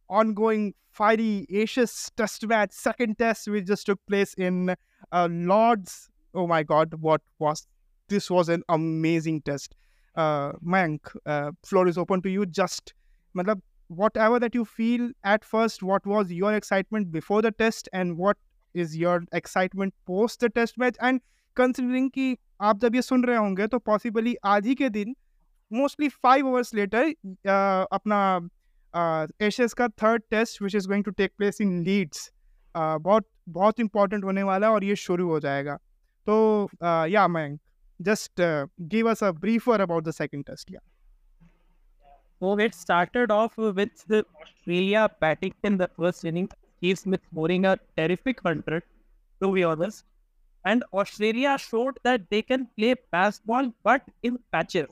[0.10, 4.76] ongoing fiery Asia's test match, second test which just took place in
[5.12, 6.10] uh, Lords.
[6.36, 7.68] Oh my God, what was
[8.10, 8.30] this?
[8.30, 9.76] Was an amazing test.
[10.18, 11.08] मैंक
[11.66, 12.94] floor is open to you just
[13.36, 13.62] मतलब
[14.18, 18.38] whatever that you feel at first what was your excitement before the test and what
[18.76, 21.22] is your excitement post the test match and
[21.58, 25.16] considering कि आप जब ये सुन रहे होंगे तो possibly आज ही के दिन
[25.72, 27.14] मोस्टली फाइव आवर्स लेटर
[27.92, 32.32] अपना uh, एशियस का third test which is going to take place in Leeds
[32.76, 35.76] बहुत बहुत इंपॉर्टेंट होने वाला है और ये शुरू हो जाएगा।
[36.28, 37.58] तो uh, या मैं
[38.04, 40.70] just uh, give us a briefer about the second test.
[40.70, 40.80] Yeah.
[42.40, 46.50] So it started off with Australia batting in the first inning.
[46.78, 48.84] Steve Smith scoring a terrific 100,
[49.42, 50.04] to be honest.
[50.66, 54.88] And Australia showed that they can play Bazball, but in patches.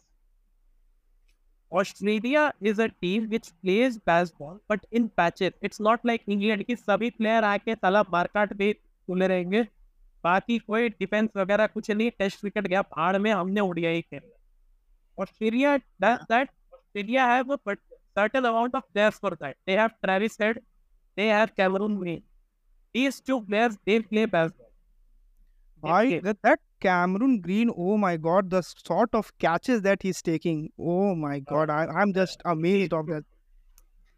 [1.71, 5.53] Australia is a team which plays Bazball, but in patches.
[5.61, 6.65] It's not like England.
[6.67, 9.67] कि सभी player आके साला market में खुले रहेंगे
[10.23, 15.77] बाकी कोई defence वगैरह कुछ नहीं टेस्ट क्रिकेट गया भाड़ में हमने ओडीआई खेला Australia
[16.03, 17.77] does that Australia have a
[18.17, 19.55] certain amount of players for that.
[19.65, 20.59] They have Travis Head,
[21.15, 22.23] they have Cameron Green.
[22.93, 24.67] These two players, they play baseball.
[25.83, 30.69] I that, that Cameron Green, oh my god, the sort of catches that he's taking.
[30.77, 33.23] Oh my god, I, I'm just amazed of that.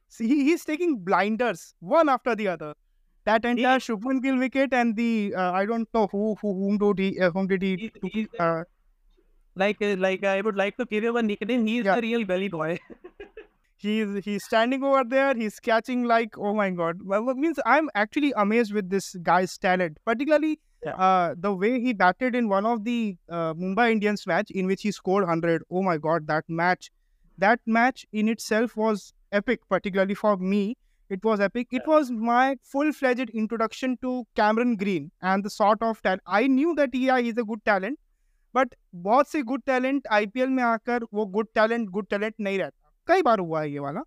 [0.10, 2.74] See, he's taking blinders one after the other.
[3.26, 7.00] That entire Shubman Gill wicket and the uh, I don't know who, who whom did
[7.00, 7.90] he uh, whom did he He-
[8.26, 8.64] took, uh,
[9.62, 11.66] Like, uh, like I would like to give him a nickname.
[11.68, 11.96] He's Yeah.
[11.96, 12.80] the real belly boy.
[13.78, 18.32] he's he's standing over there he's catching like oh my god well means i'm actually
[18.44, 20.96] amazed with this guy's talent particularly Yeah.
[21.08, 24.82] uh, the way he batted in one of the uh, mumbai indians match in which
[24.88, 26.90] he scored 100 oh my god that match
[27.46, 29.06] that match in itself was
[29.42, 30.64] epic particularly for me
[31.10, 31.68] it was epic.
[31.72, 36.74] It was my full-fledged introduction to cameron green and the sort of talent i knew
[36.76, 38.00] that yeah he's a good talent
[38.56, 42.90] but बहुत से good talent IPL में आकर वो good talent good talent नहीं रहता।
[43.08, 44.02] कई बार हुआ है ये वाला।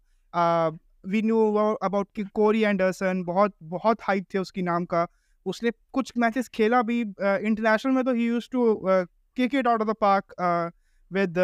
[1.10, 1.38] We knew
[1.84, 5.06] about Corey Anderson बहुत बहुत हाइप थे उसकी नाम का।
[5.46, 9.88] उसने कुछ मैचेस खेला भी इंटरनेशनल में तो ही use to kick it out of
[9.88, 10.34] the park
[11.10, 11.38] with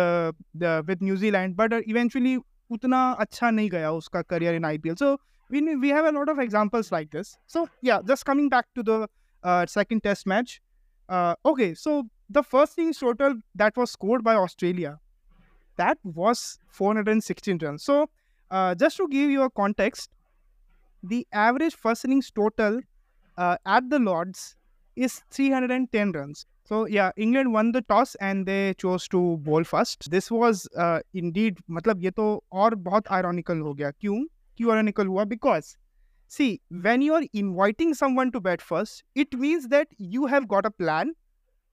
[0.87, 2.37] with New Zealand but eventually
[2.71, 5.15] उतना अच्छा नहीं गया उसका career in IPL so
[5.52, 8.84] we we have a lot of examples like this so yeah just coming back to
[8.84, 9.08] the
[9.44, 10.62] uh, second test match
[11.10, 15.00] uh, okay so the first innings total that was scored by australia
[15.78, 18.10] that was 416 runs so
[18.52, 20.10] uh, just to give you a context
[21.04, 22.82] the average first innings total
[23.38, 24.56] uh, at the lords
[24.96, 30.10] is 310 runs so yeah england won the toss and they chose to bowl first
[30.12, 34.26] this was uh, indeed मतलब ये तो और बहुत ironical हो गया क्यों
[34.58, 35.76] क्यों ironical हुआ because
[36.32, 36.50] see
[36.88, 40.74] when you are inviting someone to bat first it means that you have got a
[40.74, 41.14] plan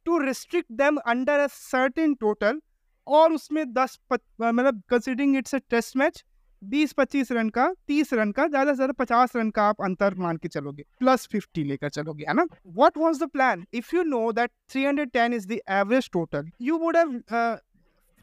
[0.06, 2.62] to restrict them under a certain total
[3.06, 6.22] और उसमें दस मतलब considering it's a test match
[6.62, 10.14] बीस पच्चीस run का तीस run का ज्यादा से ज्यादा पचास रन का आप अंतर
[10.18, 12.46] मान के चलोगे प्लस फिफ्टी लेकर चलोगे है ना
[12.76, 16.50] what was the plan if you know that three hundred ten is the average total
[16.60, 17.20] you would have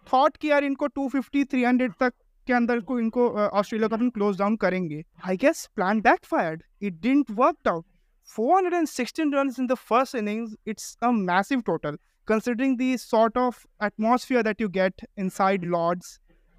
[0.07, 2.13] thought कि यार इनको टू फिफ्टी थ्री हंड्रेड तक
[2.47, 6.01] के अंदर को इनको ऑस्ट्रेलिया का अपन क्लोज डाउन करेंगे I guess plan
[6.31, 7.85] backfired it didn't work out
[8.31, 11.95] 416 runs in the first innings it's a massive total
[12.31, 16.11] considering the sort of atmosphere that you get inside lords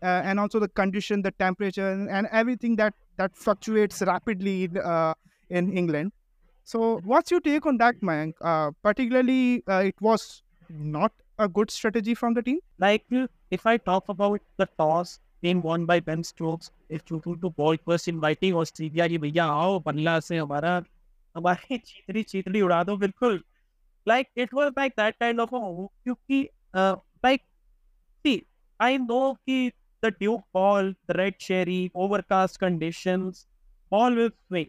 [0.03, 5.14] uh, and also the condition the temperature and everything that that fluctuates rapidly in, uh,
[5.61, 6.12] in england
[6.64, 8.35] so what's your take on that Mayank?
[8.40, 13.66] Uh, particularly uh, it was not a good strategy from the team Like uh, if
[13.66, 18.10] I talk about the toss team won by Ben Stokes choosing to to bowl first
[18.10, 20.82] inviting Australia की भैया, आओ बल्ला से हमारा,
[21.36, 23.43] हमारे चीतरी चीतरी उड़ा दो, बिल्कुल।
[24.08, 25.60] Like it was like that kind of a
[26.04, 26.41] क्योंकि
[26.76, 27.41] लाइक
[28.26, 28.41] सी
[28.80, 29.71] आई नो कि
[30.04, 33.45] the Duke ball the red cherry overcast conditions
[33.91, 34.65] ball will swing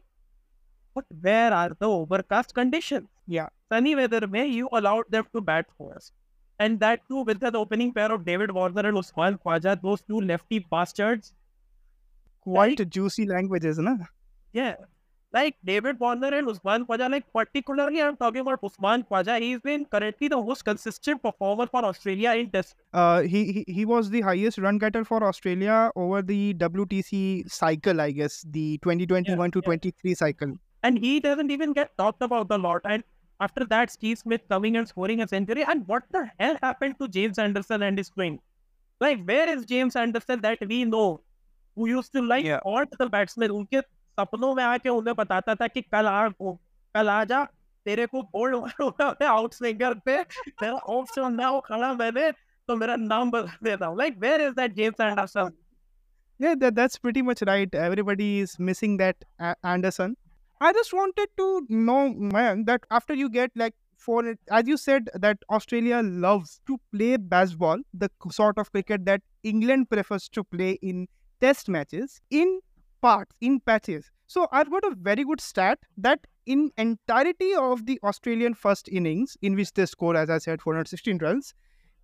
[0.96, 5.66] but where are the overcast conditions yeah sunny weather में you allowed them to bat
[5.78, 6.12] for us
[6.58, 10.20] And that too with that opening pair of David Warner and Usman Khawaja, those two
[10.20, 11.32] lefty bastards.
[12.48, 13.96] quite juicy languages na
[14.52, 14.76] Yeah.
[15.30, 19.84] Like David Warner and Usman Khawaja, like particularly I'm talking about Usman Khawaja, he's been
[19.84, 22.74] currently the most consistent performer for Australia in test.
[22.94, 28.00] uh, he, he he was the highest run getter for Australia over the WTC cycle,
[28.00, 29.64] I guess, the 2021 to yeah.
[29.66, 30.56] 23 cycle.
[30.82, 32.80] And he doesn't even get talked about a lot.
[32.84, 33.04] And
[33.39, 35.63] after that, Steve Smith coming and scoring a century.
[35.73, 38.39] And what the hell happened to James Anderson and his swing?
[39.01, 41.21] Like, where is James Anderson that we know,
[41.77, 42.59] who used to like Yeah.
[42.65, 43.51] haunt the batsman?
[43.59, 43.81] उनके
[44.19, 47.43] सपनों में आके उन्हें बताता था कि कल आ कल आ जा
[47.85, 52.31] तेरे को बोल्ड मारूंगा मैं आउट स्विंगर पे तेरा ऑफ ना हो खड़ा मैंने
[52.67, 55.51] तो मेरा नाम बदल देता हूँ like where is that James Anderson
[56.39, 57.75] Yeah, that, that's pretty much right.
[57.87, 60.15] Everybody is missing that A- Anderson.
[60.60, 65.08] I just wanted to know, man, that after you get like four, as you said,
[65.14, 70.72] that Australia loves to play Bazball, the sort of cricket that England prefers to play
[70.82, 71.06] in
[71.40, 72.60] test matches, in
[73.00, 74.10] parts, in patches.
[74.26, 79.36] So I've got a very good stat that in entirety of the Australian first innings,
[79.42, 81.54] in which they score, as I said, 416 runs,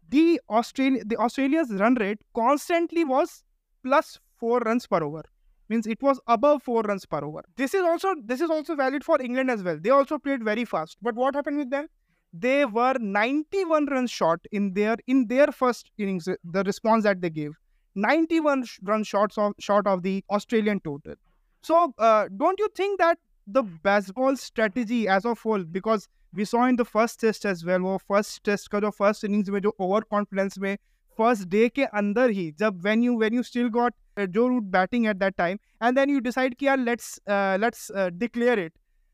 [0.08, 3.42] the Australia, the Australia's run rate constantly was
[3.82, 5.22] plus four runs per over
[5.68, 7.42] means it was above 4 runs per over.
[7.56, 9.78] This is also this is also valid for england as well.
[9.80, 10.96] They also played very fast.
[11.02, 11.88] But what happened with them?
[12.32, 17.20] They were 91 runs short in their in their first innings uh, the response that
[17.20, 17.52] they gave.
[17.94, 21.14] 91 run short of, short of the australian total.
[21.62, 26.64] So uh, don't you think that the Bazball strategy as a whole because we saw
[26.66, 29.72] in the first test as well or first test because जो first innings में जो
[29.78, 30.78] overconfidence confidence
[31.16, 34.70] first day के अंदर ही जब when you when you still got uh, Joe Root
[34.70, 38.72] batting at that time, and then you decide, "Kia, let's uh, let's uh, declare it."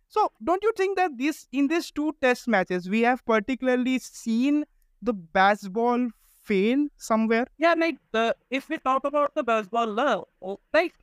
[0.09, 4.65] So, don't you think that this in these two Test matches we have particularly seen
[5.01, 6.11] the Bazball
[6.43, 7.47] fail somewhere?
[7.59, 10.95] Yeah, like the if we talk about the Bazball oh, like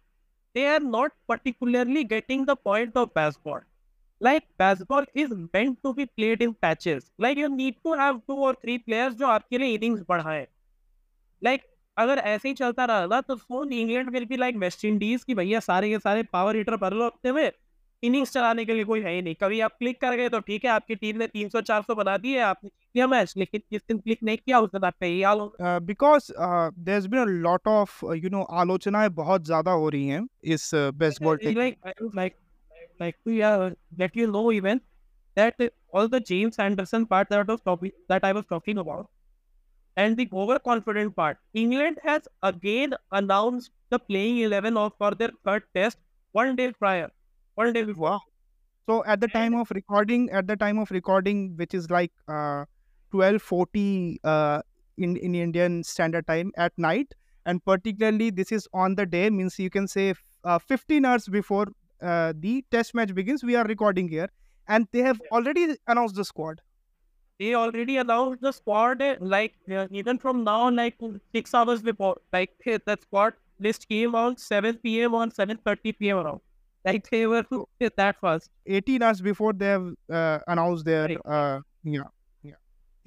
[0.53, 3.61] they are not particularly getting the point of Bazball.
[4.19, 7.11] Like Bazball is meant to be played in patches.
[7.17, 10.47] Like you need to have two or three players जो आपके लिए innings
[11.41, 11.63] Like
[11.97, 15.59] अगर ऐसे ही चलता रहा तो soon England will be like West Indies की भैया
[15.59, 17.51] सारे के सारे पावर हीटर भर लो अपने में
[18.03, 20.65] इनिंग्स चलाने के लिए कोई है ही नहीं। कभी आप क्लिक कर गए तो ठीक
[20.65, 23.97] है आपकी टीम ने 300 400 बना दिए आपने जीत लिया मैच लेकिन जिस दिन
[23.97, 27.49] क्लिक नहीं किया उस दिन आपका ये हाल होगा uh, because uh, there's been a
[27.49, 32.15] lot of uh, आलोचनाएँ बहुत ज़्यादा हो रही हैं इस baseball ball like I would
[32.15, 32.35] like
[32.99, 34.81] like to yeah, let you know even
[35.37, 39.05] that uh, all the James Anderson part that I was talking that
[39.97, 41.39] and the overconfident part.
[41.53, 45.99] England has again announced the playing eleven of for their third test
[46.31, 47.11] one day prior.
[47.55, 48.11] One day before.
[48.11, 48.21] Wow.
[48.89, 52.65] So at the time of recording, at the time of recording, which is like uh,
[53.11, 54.61] twelve forty uh,
[54.97, 57.13] in in Indian Standard Time at night,
[57.45, 61.67] and particularly this is on the day means you can say uh, 15 hours before
[62.01, 64.29] uh, the test match begins we are recording here
[64.67, 66.61] and they have already announced the squad
[67.39, 70.95] they already announced the squad uh, like uh, even from now like
[71.33, 76.17] six hours before like uh, the squad list came on 7 p.m on 7.30 p.m
[76.17, 76.41] around.
[76.85, 77.43] Like they were
[77.97, 78.49] that fast.
[78.65, 82.03] 18 hours before they have uh, announced their uh, yeah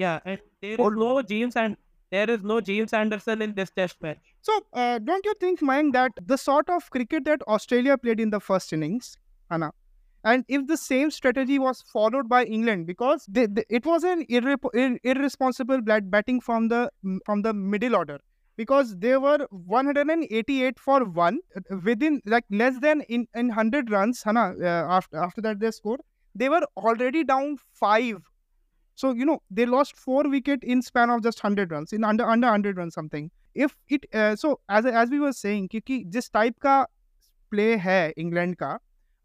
[0.01, 0.19] yeah.
[0.25, 1.77] And there is no james and
[2.11, 4.35] there is no james anderson in this test match.
[4.43, 8.31] So, uh, don't you think, Mayank, that the sort of cricket that Australia played in
[8.31, 9.17] the first innings,
[9.51, 9.73] Anna,
[10.24, 14.26] and if the same strategy was followed by England, because they, they- it was an
[14.26, 16.90] irre- ir- irresponsible bat- batting from the
[17.26, 18.18] from the middle order,
[18.58, 24.24] because they were 188 for one uh, within like less than in in 100 runs,
[24.24, 24.46] Hana.
[24.60, 26.02] Uh, after after that they scored,
[26.36, 28.18] they were already down five.
[28.96, 32.26] So you know they lost four wicket in span of just 100 runs in under
[32.36, 33.32] under 100 runs something.
[33.64, 36.74] If it so as as we were saying क्योंकि जिस type का
[37.52, 38.72] play है England का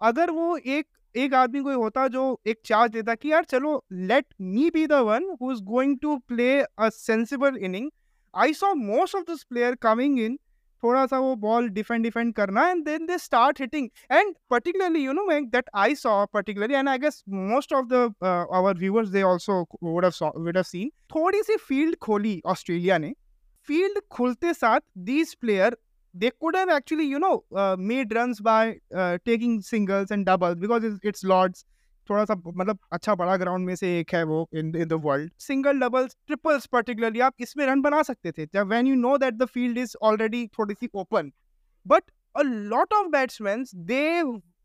[0.02, 4.26] अगर वो एक एक आदमी कोई होता जो एक चार्ज देता कि यार चलो let
[4.42, 7.92] me be the one who is going to play a sensible inning
[8.36, 10.40] I saw most of this player coming in
[10.84, 15.12] थोड़ा सा वो बॉल डिफेंड डिफेंड करना and then they start hitting and particularly you
[15.12, 17.94] know that I saw particularly and I guess most of the
[18.54, 23.14] our viewers they have would have seen थोड़ी सी field खोली Australia ने।
[23.68, 25.78] Field खुलते साथ these player
[26.15, 30.57] they could have actually you know uh, made runs by uh, taking singles and doubles
[30.57, 31.65] because it's, it's lords
[32.11, 35.33] थोड़ा सा मतलब अच्छा बड़ा ग्राउंड में से एक है वो in in the world
[35.41, 39.35] single doubles triples particularly आप इसमें रन बना सकते थे जब when you know that
[39.35, 41.31] the field is already थोड़ी सी open
[41.87, 44.01] but a lot of batsman they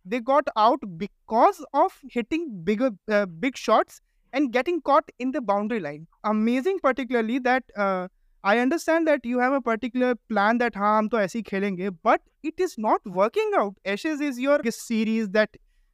[0.06, 4.02] they got out because of hitting bigger uh, big shots
[4.34, 7.40] and getting caught in the boundary line amazing particularly
[8.40, 11.40] that uh, I understand that you have a particular plan that हाँ हम तो ऐसे
[11.40, 13.74] ही खेलेंगे but it is not working out.
[13.86, 15.50] Ashes is your series that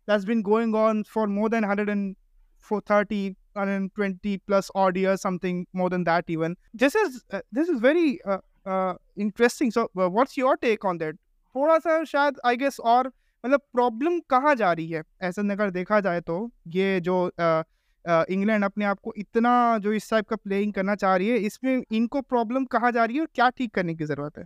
[0.06, 6.04] that's been going on for more than 130, 120 plus odd years, something more than
[6.04, 6.56] that even.
[6.74, 9.72] This is uh, this is very uh, uh, interesting.
[9.72, 11.16] So uh, what's your take on that?
[11.56, 13.08] थोड़ा सा शायद I guess और
[13.46, 17.64] मतलब problem कहाँ जा रही है ऐसा अगर देखा जाए तो ये जो uh,
[18.07, 21.83] इंग्लैंड अपने आप को इतना जो इस टाइप का प्लेइंग करना चाह रही है इसमें
[21.93, 24.45] इनको प्रॉब्लम कहाँ जा रही है और क्या ठीक करने की ज़रूरत है?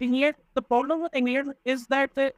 [0.00, 2.30] England, the problem with England is that they,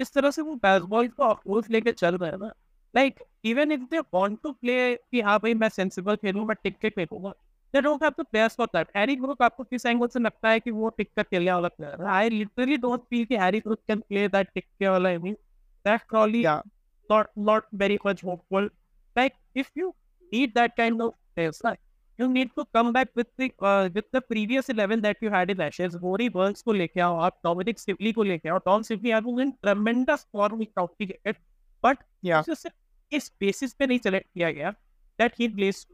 [0.00, 2.52] इस तरह से वो बेसबॉल को अप्रोच लेके चल रहे हैं ना।
[2.94, 6.78] Like even if they want to play कि हाँ भाई मैं सेंसिबल खेलूँ मैं टिक
[6.78, 7.30] के खेलूँगा।
[7.74, 10.60] They don't have the players for that Harry group आपको किस एंगल से लगता है
[10.60, 14.00] कि वो टिक कर खेलने वाला player I literally don't feel कि हैरी ग्रुप कैन
[14.08, 15.34] प्ले दैट टिक के वाला inning
[15.84, 16.60] that probably Yeah.
[17.12, 18.68] not not very much hopeful.
[19.22, 19.94] Like if you
[20.32, 21.80] need that kind of test, like
[22.18, 25.50] you need to come back with the uh, with the previous eleven that you had
[25.54, 25.96] in Ashes.
[26.02, 30.26] Rory Burns को लेके आओ Dominic Sibley ko leke आओ Dom Sibley has been tremendous
[30.32, 31.42] form in county cricket,
[31.86, 31.98] but
[32.30, 32.44] yeah.
[32.56, 32.70] उसे
[33.18, 34.74] इस basis पे नहीं select किया गया
[35.22, 35.86] that he plays.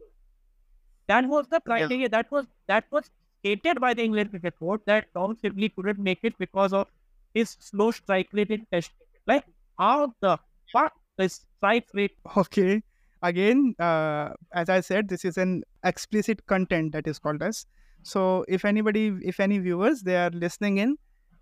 [1.13, 2.03] That was the criteria.
[2.03, 2.15] Yeah.
[2.17, 6.31] That was that was stated by the England cricket board that Dom Sibley couldn't make
[6.31, 6.89] it because of
[7.35, 8.91] his slow strike rate in Test.
[9.33, 9.47] Like
[9.79, 10.39] how the
[10.73, 12.13] fuck So it's five feet.
[12.37, 12.83] Okay.
[13.23, 17.67] Again, uh, as I said, this is an explicit content that is called as.
[18.05, 20.97] So if anybody, if any viewers, they are listening in,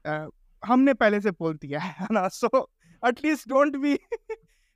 [0.04, 0.26] uh,
[0.62, 2.48] हमने पहले से बोल दिया है ना so
[3.02, 3.98] at least don't be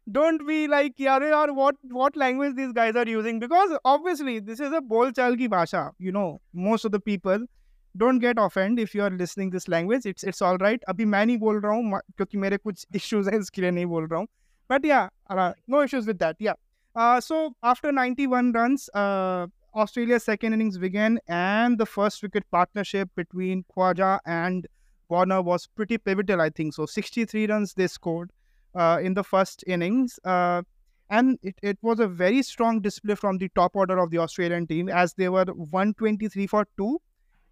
[0.06, 4.60] don't be like यार यार what what language this guys are using because obviously this
[4.60, 6.26] is a बोल चाल की भाषा you know
[6.66, 7.46] most of the people
[7.94, 11.24] don't get offend if you are listening this language it's it's all right अभी मैं
[11.26, 14.28] नहीं बोल रहा हूँ क्योंकि मेरे कुछ इश्यूज़ हैं इसके लिए नहीं बोल रहा हूँ
[14.70, 16.59] but yeah uh, no issues with that yeah
[16.96, 23.09] uh, so after 91 runs uh, Australia's second innings began and the first wicket partnership
[23.14, 24.66] between Khwaja and
[25.11, 26.74] Warner was pretty pivotal, I think.
[26.74, 28.30] So 63 runs they scored
[28.74, 30.18] uh, in the first innings.
[30.24, 30.62] Uh,
[31.11, 34.66] and it, it was a very strong display from the top order of the Australian
[34.66, 37.01] team as they were 123 for 2.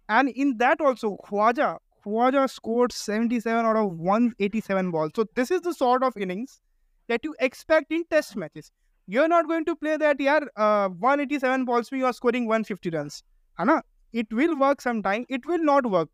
[0.07, 5.11] And in that also, Khwaja, Khwaja scored 77 out of 187 balls.
[5.15, 6.61] So this is the sort of innings
[7.08, 8.70] that you expect in test matches.
[9.06, 13.22] You're not going to play that year uh, 187 balls you are scoring 150 runs.
[13.58, 13.82] Hana?
[14.12, 15.26] It will work sometime.
[15.28, 16.08] It will not work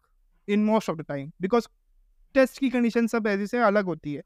[0.47, 1.69] in most of the time because
[2.35, 4.23] test की condition सब ऐसे से अलग होती है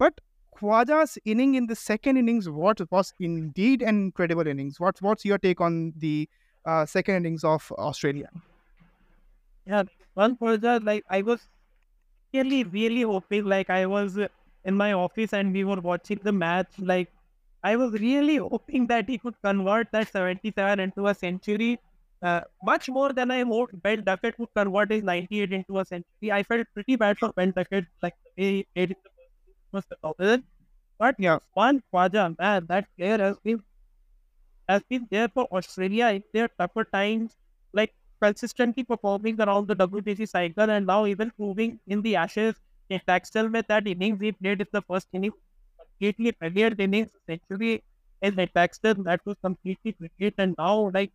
[0.00, 0.20] but
[0.58, 5.38] ख्वाजा's inning in the second innings what was indeed an incredible innings what's what's your
[5.46, 6.12] take on the
[6.66, 8.30] uh, second innings of australia
[9.66, 9.82] Yeah,
[10.14, 11.42] one further, like I was
[12.32, 14.28] really, really hoping, like I was uh,
[14.65, 16.79] in my office and we were watching the match.
[16.79, 17.11] Like
[17.63, 21.79] I was really hoping that he could convert that 77 into a century.
[22.29, 26.31] uh, much more than I hoped Ben Duckett would convert his 98 into a century.
[26.31, 28.95] I felt pretty bad for Ben Duckett, like the way he the
[30.17, 30.43] first.
[30.99, 31.39] But Yeah.
[31.53, 33.63] one Khwaja, man, that player has been
[34.67, 37.37] has been there for Australia in their tougher times,
[37.73, 42.55] like consistently performing around the WTC cycle and now even proving in the Ashes
[42.95, 45.33] in Taxel with that innings he played in the first inning,
[45.81, 47.73] completely brilliant innings, century
[48.21, 50.35] in the Taxel, that was completely brilliant.
[50.45, 51.11] And now, like,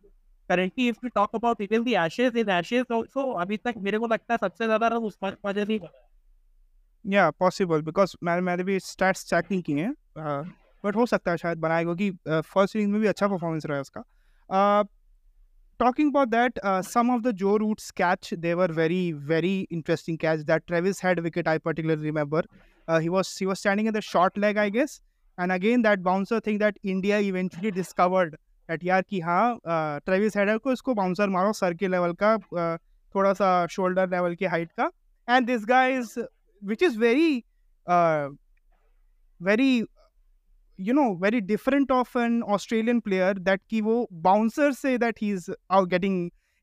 [0.49, 4.07] currently, if we talk about even the Ashes, in Ashes also, अभी तक मेरे को
[4.13, 6.07] लगता है सबसे ज़्यादा run Usman Khwaja ने बनाए।
[7.05, 9.93] या पॉसिबल बिकॉज़ मैं मैंने भी स्टैट्स चेक नहीं किए हैं
[10.85, 13.81] बट हो सकता है शायद बनाए क्योंकि फ़र्स्ट इनिंग में भी अच्छा परफॉर्मेंस रहा है
[13.81, 14.01] उसका
[15.79, 20.17] talking about that, uh, some of the Joe Root's catch, they were very, very interesting
[20.17, 20.45] catch.
[20.45, 22.43] That Travis Head wicket, I particularly remember.
[22.87, 25.01] Uh, he was he was standing in the short leg, I guess.
[25.37, 28.35] And again, that bouncer thing that India eventually discovered
[28.67, 29.03] that यार
[29.65, 32.77] uh, Travis Head Travis header bouncer maro bouncer मारो level ka, level का
[33.15, 34.91] थोड़ा सा shoulder level के height का
[35.29, 36.25] and is, guy is
[36.63, 37.41] which very.
[37.89, 38.29] Uh,
[40.78, 45.48] you know very different of an australian player that ki wo bouncers say that he's
[45.70, 46.16] out getting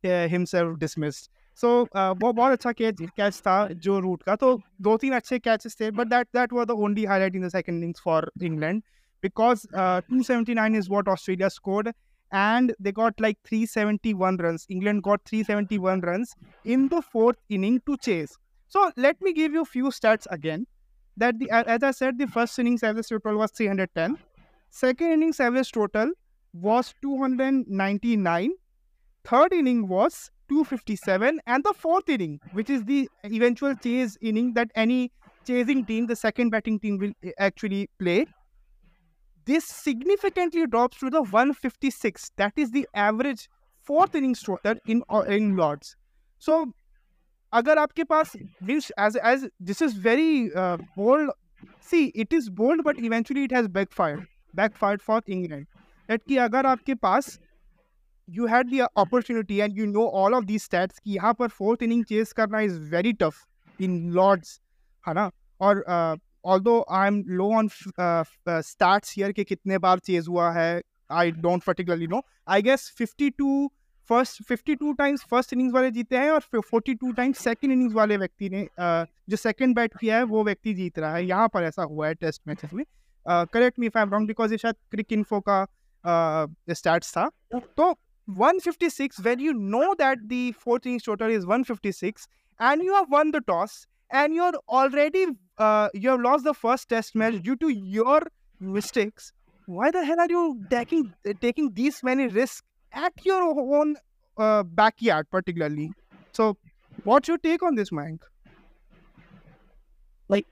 [0.04, 1.30] uh, himself dismissed
[1.64, 5.40] so uh, वो बहुत अच्छा catch catch था जो root का तो दो तीन अच्छे
[5.40, 8.82] कैचेस थे but that that were the only highlight in the second innings for England
[9.22, 11.92] because uh, 279 is what Australia scored
[12.32, 14.66] and they got like 371 runs.
[14.70, 16.34] England got 371 runs
[16.66, 18.38] in the fourth inning to chase.
[18.68, 20.66] So let me give you a few stats again.
[21.17, 24.19] That the as I said, the first innings average total was 310.
[24.71, 26.11] Second innings average total
[26.53, 28.53] was 299.
[29.25, 34.71] Third inning was 257, and the fourth inning, which is the eventual chase inning that
[34.75, 35.11] any
[35.47, 38.27] chasing team, the second batting team, will uh, actually play.
[39.45, 42.31] This significantly drops to the 156.
[42.37, 43.49] That is the average
[43.81, 45.97] fourth innings total in uh, in Lords.
[46.39, 46.73] So
[47.59, 48.33] अगर आपके पास
[48.63, 51.31] means as as this is very bold
[51.91, 54.27] see it is bold but eventually it has backfire
[54.77, 55.67] backfire for England
[56.09, 57.39] that कि अगर आपके पास
[58.29, 61.83] you had the opportunity and you know all of the stats कि यहाँ पर fourth
[61.83, 63.45] inning chase करना is very tough
[63.81, 64.61] in Lord's
[65.05, 65.31] है ना?
[65.61, 65.85] और
[66.61, 71.65] although I am low on start year के कितने बार चेज हुआ है I don't
[71.65, 73.71] particularly know I guess fifty two
[74.09, 77.95] first fifty two times first innings वाले जीते हैं और forty two times second innings
[77.95, 81.65] वाले व्यक्ति ने जो सेकेंड बैट किया है वो व्यक्ति जीत रहा है। यहाँ पर
[81.65, 82.85] ऐसा हुआ है टेस्ट मैच में।
[83.27, 85.65] Correct me five wrong because ये शायद क्रिक इन्फो का
[86.73, 87.95] स्टैट्स था। तो
[88.29, 92.29] one fifty six when you know that the fourth innings total is one fifty six
[92.61, 96.89] and you have won the toss and you are already you have lost the first
[96.91, 98.31] test match due to your
[98.61, 99.33] mistakes
[99.69, 102.65] why the hell are you taking this many risk
[102.97, 103.97] at your own
[104.39, 105.93] uh, backyard, particularly.
[106.33, 106.57] So,
[107.05, 108.21] what's your take on this, Mayank?
[110.29, 110.47] Like,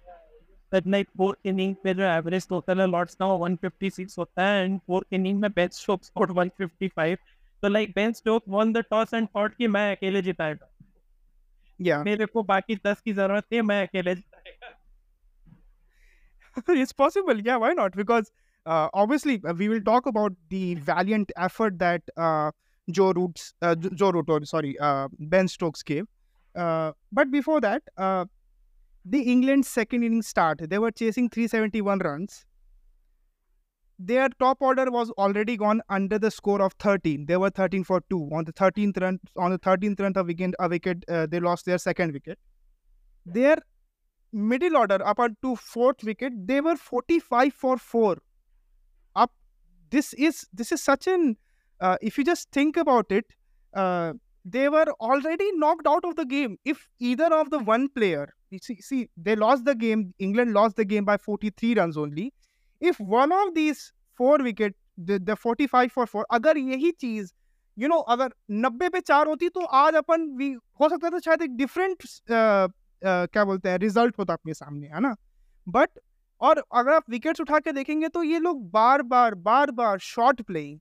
[0.71, 5.41] that night, four inning, My average total lots now 156 so then and four inning,
[5.41, 7.19] my best Stokes scored 155.
[7.61, 10.59] So, like, Ben Stokes won the toss and thought That I'm alone.
[11.79, 12.05] Yeah.
[12.05, 14.69] मेरे को बाकी दस the जरूरत है मैं अकेले जिताएगा.
[16.69, 17.97] it's possible, yeah, why not?
[17.97, 18.31] Because
[18.67, 22.51] uh, obviously uh, we will talk about the valiant effort that uh,
[22.91, 26.05] joe roots uh, joe root or sorry uh, ben stokes gave.
[26.55, 27.83] Uh, but before that
[29.07, 32.45] the england's second inning start they were chasing 371 runs.
[33.97, 38.03] Their top order was already gone under the score of 13 they were 13 for
[38.11, 41.79] 2 on the 13th run on the 13th run of a wicket they lost their
[41.79, 42.39] second wicket.
[43.27, 43.57] Their
[44.33, 48.23] middle order up to fourth wicket they were 45 for 4 up
[49.94, 51.36] this is this is such an
[51.82, 53.26] uh, if you just think about it
[53.74, 54.14] uh,
[54.46, 58.60] they were already knocked out of the game if either of the one player you
[58.62, 62.34] see, see they lost the game england lost the game by 43 runs only
[62.82, 67.34] if one of these four wicket the, the 45 for 4 अगर यही चीज
[67.80, 71.42] you know अगर 90 पे चार होती तो आज अपन भी हो सकता था शायद
[71.42, 72.04] एक डिफरेंट
[73.06, 75.16] क्या बोलते हैं रिजल्ट होता अपने सामने है ना
[75.68, 76.00] बट
[76.45, 80.43] और अगर आप विकेट्स उठा के देखेंगे तो ये लोग बार बार बार बार short
[80.43, 80.79] playing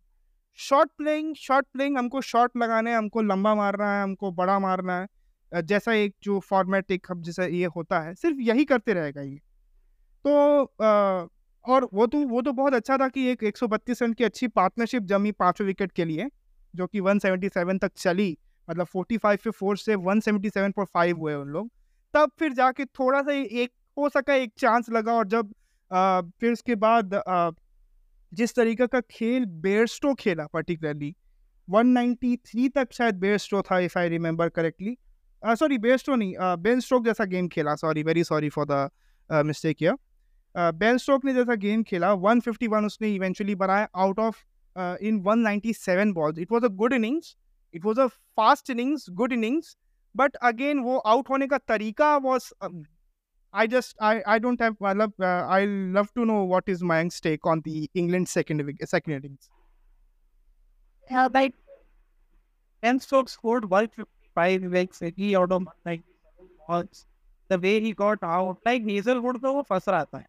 [0.59, 4.99] short playing short playing हमको शॉर्ट लगाना है हमको लंबा मारना है हमको बड़ा मारना
[5.01, 9.22] है। जैसा एक जो फॉर्मेट एक हम जैसा ये होता है सिर्फ़ यही करते रहेगा
[9.22, 9.38] ये।
[10.26, 11.28] तो अ,
[11.66, 15.03] और वो तो वो तो बहुत अच्छा था कि एक 132 रन की अच्छी पार्टनरशिप
[15.05, 16.30] जमी पाँचों विकेट के लिए
[16.74, 18.38] जो कि 177 तक चली।
[18.68, 21.70] मतलब 45 पे फोर से 177 पर फाइव हुए उन लोग।
[22.14, 25.54] तब फिर जाके थोड़ा सा एक हो सका एक चांस लगा और जब
[25.91, 27.52] अ, फिर उसके बाद अ,
[28.32, 31.14] जिस तरीके का खेल बेयरस्टो खेला पर्टिकुलरली
[31.68, 34.98] 193 तक शायद बेस्टो था if I remember correctly
[35.44, 39.96] sorry Bairstow नहीं बेन स्ट्रोक जैसा गेम खेला sorry very sorry for the mistake किया
[40.56, 44.44] बेन स्ट्रोक ने जैसा गेम खेला 151 उसने इवेंचुअली बनाया out of
[45.02, 47.36] in 197 balls it was a good innings
[47.74, 49.76] it was a fast innings good innings
[50.16, 52.50] but again वो out होने का तरीका was
[53.54, 56.82] I just I I don't have I love uh, I love to know what is
[56.82, 59.49] Mayank's take on the England second second innings.
[61.12, 61.54] Yeah, like
[62.82, 66.89] Ben Stokes scored 155 like City out of 97.
[67.49, 70.26] The way he got out, like Hazlewood तो वो फंस रहा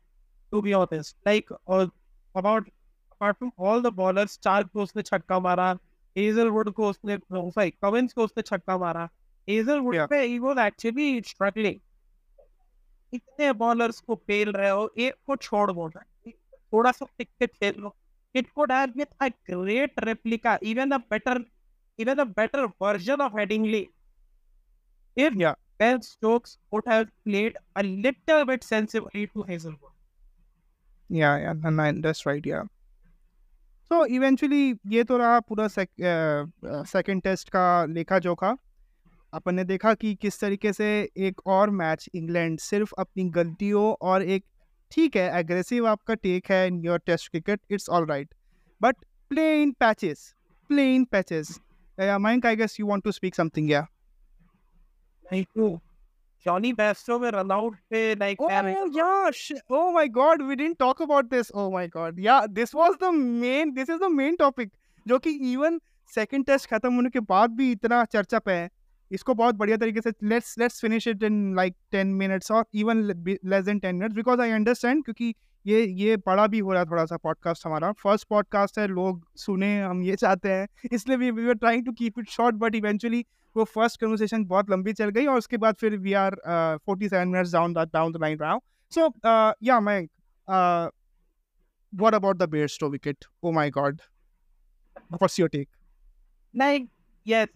[0.52, 1.90] To be honest, like और
[2.34, 2.68] about
[3.12, 5.78] apart from all the ballers, चार को उसने छक्का मारा.
[6.18, 7.18] Hazlewood को उसने
[7.52, 9.08] sorry Cummins को उसने छक्का मारा.
[9.48, 10.22] Hazlewood yeah.
[10.22, 11.80] he was actually struggling.
[13.14, 16.04] इतने बॉलर्स को पेल रहे हो एक को छोड़ दो ना
[16.72, 17.96] थोड़ा सा टिक के खेल लो
[18.34, 21.34] it could have been a great replica even a better
[21.98, 23.84] even a better version of Headingley
[25.16, 25.54] if Yeah.
[25.78, 29.92] Ben Stokes would have played a little bit sensibly to Hazelwood
[31.10, 32.64] Yeah, yeah, and, and that's right, yeah.
[33.90, 35.88] So eventually ये तो रहा पूरा सेक,
[36.92, 38.56] second test का लेखा जोखा
[39.34, 40.86] अपन ने देखा कि किस तरीके से
[41.26, 44.44] एक और मैच इंग्लैंड सिर्फ़ अपनी गलतियों और एक
[44.92, 48.34] ठीक है एग्रेसिव आपका टेक है in your test cricket it's all right
[48.80, 48.96] but
[49.30, 50.34] play in patches
[50.70, 51.58] play in patches
[51.98, 53.86] Mayank I guess you want to speak something या
[56.46, 58.40] Johnny Bairstow में run out पे like
[58.78, 61.50] Oh yeah, sh- oh my God, we didn't talk about this.
[61.54, 63.72] Oh my God, yeah, this was the main.
[63.78, 64.72] This is the main topic.
[65.06, 65.78] जो कि even
[66.12, 68.68] second test खत्म होने के बाद भी इतना चर्चा पे है
[69.14, 73.38] इसको बहुत बढ़िया तरीके से, let's finish it in like 10 minutes or even le-
[73.52, 75.34] less than 10 minutes because I understand क्योंकि
[75.66, 79.24] ये ये बड़ा भी हो रहा है थोड़ा सा पॉडकास्ट हमारा फ़र्स्ट पॉडकास्ट है, लोग
[79.36, 82.74] सुने, हम ये चाहते हैं इसलिए भी we are trying to keep it short but
[82.74, 83.24] eventually
[83.56, 86.36] वो फ़र्स्ट कन्वर्सेशन बहुत लंबी चल गई और उसके बाद फिर we are
[86.86, 88.58] forty seven minutes down down the line रहा
[88.92, 89.12] सो
[89.62, 90.06] या मैं
[91.92, 93.26] what about the Bearstow wicket?
[93.42, 94.00] Oh my god.
[95.18, 95.68] What's your take?
[96.54, 96.84] like
[97.26, 97.48] yes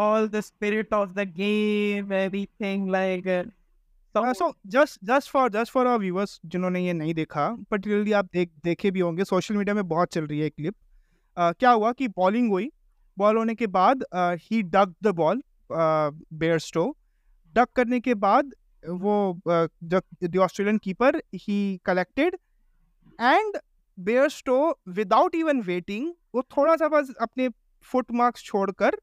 [0.00, 3.42] all the spirit of the game everything like uh,
[4.14, 8.12] so, Uh, so just just for just for our viewers जिन्होंने ये नहीं देखा particularly
[8.20, 10.74] आप देख देखे भी होंगे social media में बहुत चल रही है क्लिप
[11.36, 12.70] क्या हुआ कि बॉलिंग हुई
[13.16, 14.04] बॉल होने के बाद
[14.42, 15.42] ही duck the ball
[15.72, 16.88] Bairstow
[17.54, 18.54] duck करने के बाद
[19.04, 19.16] वो
[19.48, 22.36] uh, the Australian keeper he collected
[23.18, 23.58] and
[23.98, 24.58] Bairstow
[24.98, 27.48] without even waiting वो थोड़ा सा बस अपने
[27.88, 28.96] फुट मार्क्स छोड़कर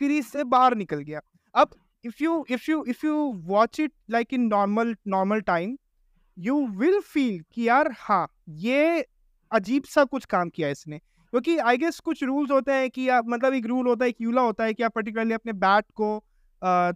[0.00, 1.20] क्रीज से बाहर निकल गया।
[1.54, 1.74] अब
[2.04, 3.14] if you if you if you
[3.46, 5.76] watch it like in normal normal time
[6.36, 8.26] you will feel कि यार हाँ
[8.60, 9.04] ये
[9.52, 13.24] अजीब सा कुछ काम किया इसने। क्योंकि आई गेस कुछ रूल्स होते हैं कि आप
[13.28, 16.18] मतलब एक रूल होता है एक यूला होता है कि आप पर्टिकुलरली अपने बैट को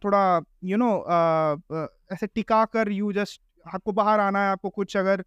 [0.05, 0.21] थोड़ा
[0.65, 4.97] यू you नो know, ऐसे टिका कर यू जस्ट आपको बाहर आना है आपको कुछ
[4.97, 5.25] अगर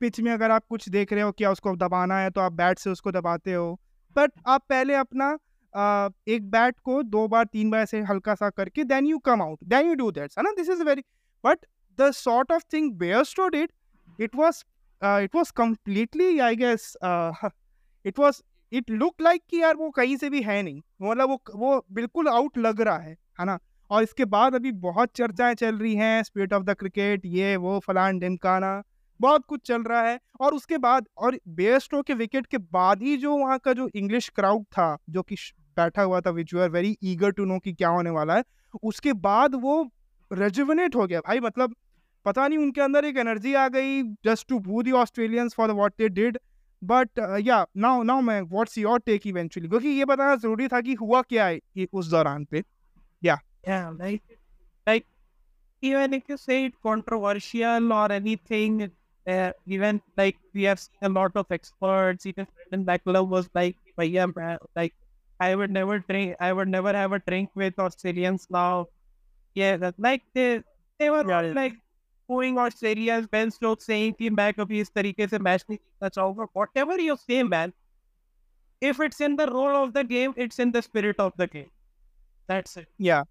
[0.00, 2.78] पिच में अगर आप कुछ देख रहे हो क्या उसको दबाना है तो आप बैट
[2.78, 3.72] से उसको दबाते हो।
[4.16, 5.36] बट आप पहले अपना
[5.74, 9.64] एक बैट को दो बार, तीन बार ऐसे हल्का सा करके then you come out
[9.64, 10.50] then you do that है ना?
[10.52, 11.04] This is very
[11.44, 11.66] but
[11.98, 13.72] the sort of thing Bairstow did
[14.18, 14.64] it was
[15.02, 16.92] it was completely I guess
[18.04, 18.42] it was
[18.72, 22.28] it look like कि यार वो कहीं से भी है नहीं मतलब वो वो बिल्कुल
[22.28, 23.58] आउट लग रहा है है ना?
[23.90, 27.78] और इसके बाद अभी बहुत चर्चाएँ चल रही हैं स्पिरिट ऑफ़ द क्रिकेट ये, वो,
[27.78, 28.82] फलान ढिमकाना,
[29.20, 33.16] बहुत कुछ चल रहा है, और उसके बाद, और बेयरस्टो के विकेट के बाद ही
[33.16, 35.36] जो वहाँ का जो इंग्लिश क्राउड था, जो कि
[35.76, 38.44] बैठा हुआ था which you are very eager to know कि क्या होने वाला है।
[38.82, 39.82] उसके बाद वो
[40.32, 41.74] रेजुवनेट हो गया। भाई मतलब
[42.24, 45.92] पता नहीं उनके अंदर एक एनर्जी आ गई just to boo the Australians for what
[45.98, 46.38] they did
[46.82, 50.94] but या नाउ नाउ मैं व्हाट्स योर टेक इवेंचुअली क्योंकि ये बताना ज़रूरी था कि
[50.94, 52.62] हुआ क्या है ये उस दौरान पे।
[53.22, 53.40] Yeah.
[54.86, 55.04] Like
[55.82, 58.78] even if you say it controversial or anything
[59.26, 63.76] uh, even like we have seen a lot of experts even Brendan Beckler was like
[63.98, 64.24] "Bhaiya,
[64.76, 64.94] like
[65.39, 68.87] I would never drink I would never have a drink with Australians now
[69.55, 70.63] yeah that like they
[70.99, 71.53] they were Yeah, yeah.
[71.53, 71.73] like
[72.29, 76.47] booing Australians Ben Stokes saying कि मैं कभी इस तरीके से match नहीं जीतना चाहूंगा
[76.59, 77.73] whatever you say man
[78.81, 81.71] if it's in the role of the game it's in the spirit of the game
[82.49, 83.23] that's it या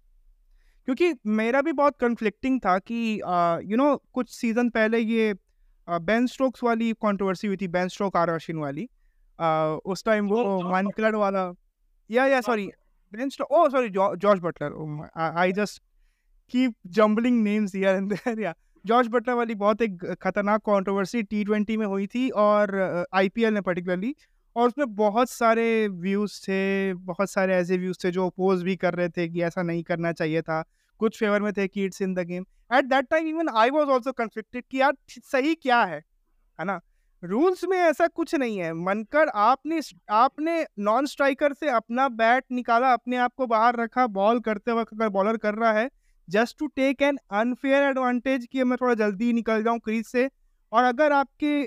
[0.85, 3.21] क्योंकि मेरा भी बहुत कन्फ्लिक्टिंग था कि
[3.71, 5.33] यू नो कुछ सीजन पहले ये
[5.89, 8.87] बेन स्ट्रोक्स वाली कंट्रोवर्सी हुई थी बेन स्ट्रोक आर अश्विन वाली
[9.41, 10.43] uh, उस टाइम वो
[12.10, 12.70] Oh, Josh वानकलर वाला या या sorry
[13.12, 15.82] Ben Stokes oh sorry George Butler I just
[16.50, 18.54] keep jumbling names here and there या
[18.86, 22.76] जॉर्ज बटलर वाली बहुत एक खतरनाक कंट्रोवर्सी टी ट्वेंटी में हुई थी और
[23.14, 24.16] आईपीएल में पर्टिकुलरली
[24.56, 28.94] और उसमें बहुत सारे व्यूज़ थे बहुत सारे ऐसे व्यूज़ थे जो अपोज भी कर
[28.94, 30.64] रहे थे कि ऐसा नहीं करना चाहिए था।
[30.98, 33.88] कुछ फेवर में थे कि it's in the game at that time even I was
[33.88, 36.04] also conflicted कि यार सही क्या है?
[36.60, 36.80] है ना?
[37.22, 42.92] रूल्स में ऐसा कुछ नहीं है। मनकर आपने आपने नॉन स्ट्राइकर से अपना बैट निकाला,
[42.92, 45.88] अपने आप को बाहर रखा, बॉल करते वक्त अगर बॉलर कर रहा है,
[46.28, 50.28] just to take an unfair advantage कि मैं थोड़ा जल्दी निकल जाऊँ क्रीज से।
[50.72, 51.62] और अगर आपके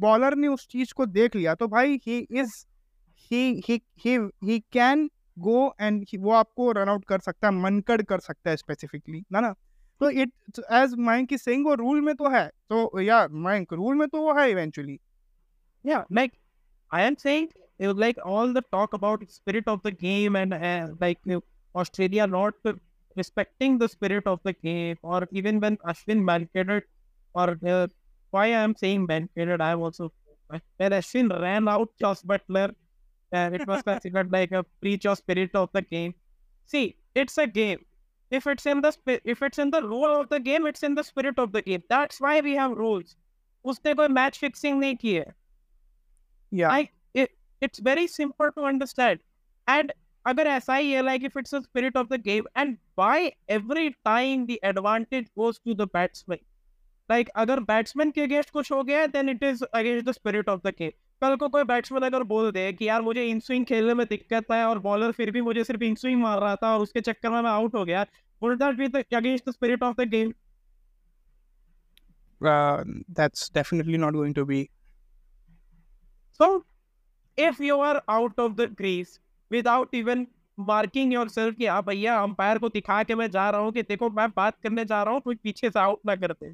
[0.00, 2.52] बॉलर ने उस चीज़ को देख लिया तो भाई he is,
[3.30, 5.08] he can
[5.38, 9.40] go and वो आपको रन आउट कर सकता है, मनकड़ कर सकता है स्पेसिफिकली ना
[9.40, 9.54] ना?
[10.02, 10.32] So it
[10.72, 14.22] as Mayank is saying, वो रूल में तो है। तो या माइंक रूल में तो
[14.22, 14.98] वो है इवेंचुअली
[15.86, 16.32] या like
[16.94, 17.48] I
[17.80, 21.18] it was like all the talk about spirit of the game and uh, like
[21.74, 22.54] Australia not
[23.16, 26.82] respecting the spirit of the game or even when Ashwin barricaded
[27.34, 27.86] or uh,
[28.30, 30.12] why I am saying barricaded I am also
[30.48, 32.74] when Ashwin ran out Jos Buttler
[33.32, 36.14] uh, it was considered like a breach of spirit of the game.
[36.66, 37.84] See it's a game
[38.31, 38.91] if it's in the
[39.33, 41.83] if it's in the rule of the game it's in the spirit of the game
[41.89, 43.15] that's why we have rules
[43.65, 45.25] उसने कोई match fixing नहीं की है
[46.51, 47.29] yeah I it,
[47.61, 49.19] it's very simple to understand
[49.67, 49.93] and
[50.27, 53.95] अगर ऐसा ही है like if it's a spirit of the game and why every
[54.05, 56.43] time the advantage goes to the batsman
[57.11, 60.61] like अगर बैट्समैन के against कुछ हो गया then it is against the spirit of
[60.67, 63.94] the game कल को कोई बैट्समैन अगर बोल दे कि यार मुझे इन स्विंग खेलने
[63.94, 66.80] में दिक्कत है और बॉलर फिर भी मुझे सिर्फ़ इन स्विंग मार रहा था और
[66.80, 68.06] उसके चक्कर में मैं आउट हो गया
[68.42, 70.34] would that be the, against the spirit of the game?
[72.40, 74.70] Uh, that's definitely not going to be.
[76.40, 76.64] So
[77.38, 79.18] if you are out of the crease
[79.50, 80.26] without even
[80.58, 84.08] marking yourself कि हाँ भैया अंपायर को दिखा के मैं जा रहा हूँ कि देखो
[84.10, 86.46] मैं बात करने जा रहा हूँ कोई पीछे से आउट ना करते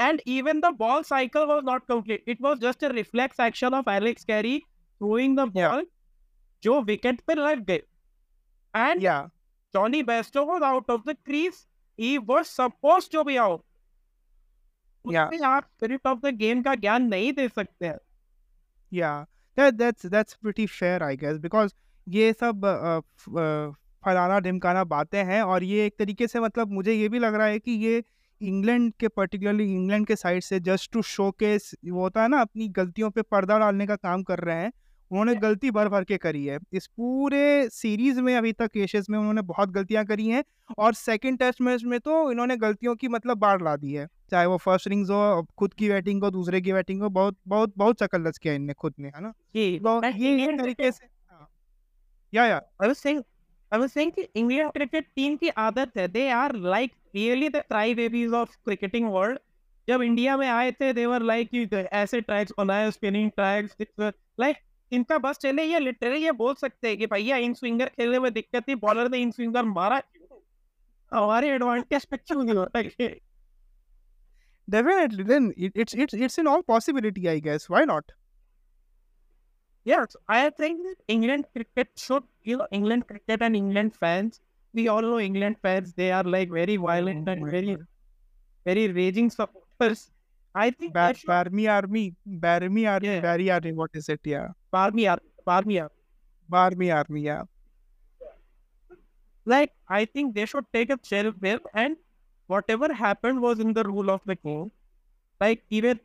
[0.00, 2.22] and even the ball cycle was not complete.
[2.34, 4.54] It was just a reflex action of Alex Carey
[5.00, 5.82] throwing the ball Yeah.
[6.62, 7.82] जो विकेट पे लग गए
[8.74, 9.20] and yeah
[9.74, 11.60] Johnny Bairstow was out of the crease.
[11.98, 13.64] He was supposed to be out.
[15.04, 17.98] उसमें आप spirit of the game का ज्ञान नहीं दे सकते हैं
[18.92, 19.18] yeah
[19.58, 21.74] that that's that's pretty fair i guess because
[22.16, 22.98] ये सब अ,
[23.40, 23.72] अ,
[24.04, 27.46] फलाना ढिमकाना बातें हैं और ये एक तरीके से मतलब मुझे ये भी लग रहा
[27.46, 28.02] है कि ये
[28.40, 32.68] इंग्लैंड के पर्टिकुलरली इंग्लैंड के साइड से जस्ट टू शोकेस वो होता है ना अपनी
[32.70, 34.72] गलतियों पे पर्दा डालने का काम कर रहे हैं।
[35.10, 35.34] उन्होंने.
[35.36, 39.42] गलती भर भर के करी है। इस पूरे सीरीज़ में अभी तक एशेज में उन्होंने
[39.42, 40.42] बहुत गलतियाँ करी हैं
[40.78, 44.46] और सेकंड टेस्ट मैच में तो इन्होंने गलतियों की मतलब बाढ़ ला दी है। चाहे
[44.46, 47.98] वो फ़र्स्ट इनिंग्स हो खुद की बैटिंग हो दूसरे की बैटिंग हो बहुत बहुत बहुत
[47.98, 49.32] चक्कर लच किया इनने खुद ने है ना?
[49.78, 51.48] तो ये तरीके से हाँ,
[52.32, 53.22] या या। I was saying,
[53.72, 59.08] Indian cricket team की आदत है। They are like really the cry babies of cricketing
[59.12, 59.38] world
[59.88, 63.76] जब इंडिया में आए थे देवर लाइक ऐसे ट्रैक्स बनाए स्पिनिंग ट्रैक्स
[64.40, 64.56] लाइक
[64.92, 68.32] इनका बस चले ये लिटरली ये बोल सकते हैं कि भैया इन स्विंगर खेलने में
[68.32, 70.02] दिक्कत थी बॉलर ने इन स्विंगर मारा।
[71.12, 72.46] हमारे एडवांटेज पे क्यों
[74.68, 77.64] then it, it's it's it's in all possibility i guess.
[77.68, 78.12] Why not?
[79.90, 84.40] Yes, I think that England cricket should, you know, England cricket and England fans,
[84.72, 87.76] we all know England fans, they are like very violent and very,
[88.66, 90.10] very raging supporters.
[90.54, 93.20] I think Bar- should, barmy army barmy army Yeah.
[93.20, 95.92] barry army what is it yeah Barmy up, Barmy up.
[96.48, 97.44] barmy army yeah
[99.44, 101.96] Like, I think they should take a chill pill and
[102.46, 104.72] whatever happened was in the rule of the game.
[105.40, 106.00] Like, even,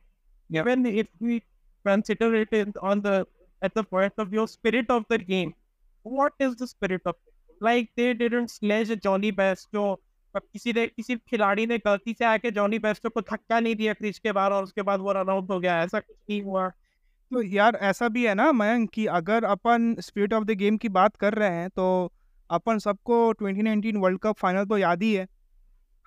[0.49, 0.61] Yeah.
[0.61, 1.43] even if we
[1.86, 3.27] consider it in, on the,
[3.61, 5.53] at the point of view spirit of the game,
[6.05, 7.33] what is the spirit of it?
[7.61, 9.95] Like, they didn't sledge Johnny Basto.
[10.35, 13.93] अब किसी ने किसी खिलाड़ी ने गलती से आके Jonny Bairstow को धक्का नहीं दिया
[13.93, 16.69] क्रिच के बाहर और उसके बाद वो रन आउट हो गया। ऐसा कुछ नहीं हुआ।
[17.31, 20.89] तो यार ऐसा भी है ना मयंक कि अगर अपन स्पिरिट ऑफ़ द गेम की
[20.89, 22.13] बात कर रहे हैं तो
[22.49, 25.23] अपन सबको 2019 वर्ल्ड कप फाइनल तो याद ही है।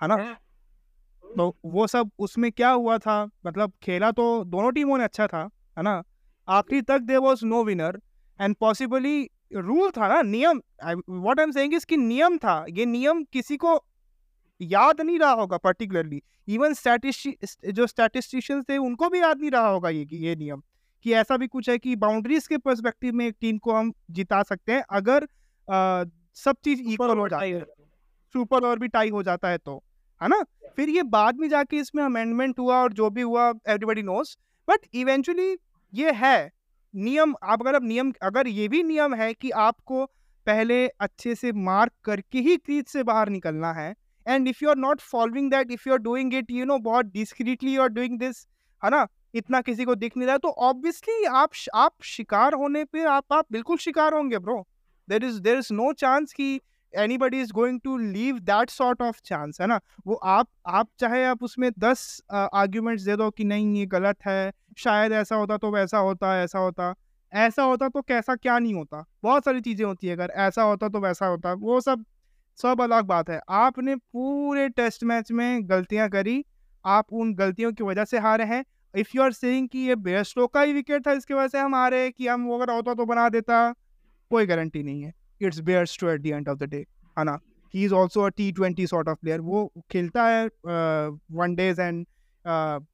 [0.03, 0.37] है ना?
[1.37, 3.31] तो वो सब उसमें क्या हुआ था?
[3.47, 6.03] मतलब खेला तो दोनों टीमों ने अच्छा था है ना?
[6.49, 8.01] आखिरी तक there was no winner
[8.41, 10.63] and possibly rule था ना नियम
[11.09, 13.85] what I am saying is कि नियम था ये नियम किसी को
[14.61, 16.75] याद नहीं रहा होगा पर्टिकुलरली इवन
[17.73, 20.63] जो स्टैटिस्टिशियंस थे उनको भी याद नहीं रहा होगा ये कि ये नियम
[21.03, 24.43] कि ऐसा भी कुछ है कि बाउंड्रीज के पर्सपेक्टिव में एक टीम को हम जिता
[24.43, 25.25] सकते हैं अगर
[25.71, 27.65] आ, सब चीज़ इक्वल हो जाए
[28.33, 29.85] सुपर ओवर भी टाई हो जाता है तो
[30.23, 30.45] है ना?
[30.77, 34.39] फिर ये बाद में जाके इसमें अमेंडमेंट हुआ और जो भी हुआ एवरीबडी नोस
[34.69, 35.59] बट इवेंचुअली
[35.95, 36.51] ये है।
[36.95, 40.05] नियम, आप अगर अब नियम, अगर ये भी नियम है कि आपको
[40.47, 43.95] पहले अच्छे से मार्क करके ही क्रीज से बाहर निकलना है
[44.27, 47.07] and if you are not following that if you are doing it you know बहुत
[47.07, 48.47] discreetly you are doing this
[48.83, 49.07] है ना?
[49.35, 53.47] इतना किसी को दिख नहीं रहा तो ऑब्वियसली आप आप शिकार होने पे आप आप
[53.53, 54.67] बिल्कुल शिकार होंगे bro
[55.09, 56.61] there is there is no chance कि
[56.95, 59.81] anybody is going to leave that sort of chance है ना?
[60.07, 64.53] वो आप आप चाहे आप उसमें दस आर्ग्यूमेंट्स दे दो कि नहीं, ये गलत है,
[64.79, 66.95] शायद ऐसा होता तो वैसा होता, ऐसा होता।
[67.33, 70.89] ऐसा होता तो कैसा क्या नहीं होता। बहुत सारी चीज़ें होती है, अगर ऐसा होता
[70.89, 72.05] तो वैसा होता। वो सब
[72.59, 76.45] सब अलग बात है। आपने पूरे टेस्ट मैच में गलतियाँ करी।
[76.85, 78.65] आप उन गलतियों की वजह से हारे हैं।
[78.95, 81.75] इफ़ यू आर सेइंग कि ये बेस्टो का ही विकेट था, इसकी वजह से हम
[81.75, 83.73] हारे कि हम वो अगर होता तो बना देता,
[84.31, 86.86] कोई गारंटी नहीं है। It's Bairstow at the end of the day
[87.18, 87.40] है ना
[87.74, 90.46] he is also a T twenty sort of player वो खेलता है
[91.40, 92.06] वन डेज एंड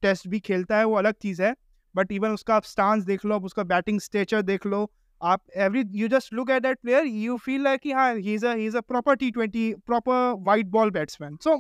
[0.02, 1.56] टेस्ट भी खेलता है वो अलग चीज़ है
[1.96, 4.90] बट इवन उसका आप स्टांस देख लो आप उसका बैटिंग स्टेचर देख लो
[5.22, 8.46] आप every you just look at that player you feel like कि हाँ he is
[8.48, 11.60] he is a proper T twenty proper white ball batsman so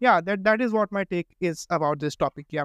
[0.00, 2.64] yeah that that is what my take is about this topic yeah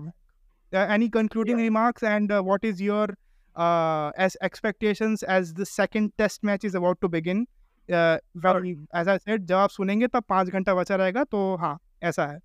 [0.74, 1.66] uh, any concluding yeah.
[1.66, 3.08] remarks and uh, what is your
[3.56, 7.48] uh, as expectations as the second test match is about to begin
[7.91, 12.39] as I said जब आप सुनेंगे तब पाँच घंटा बचा रहेगा तो हाँ ऐसा है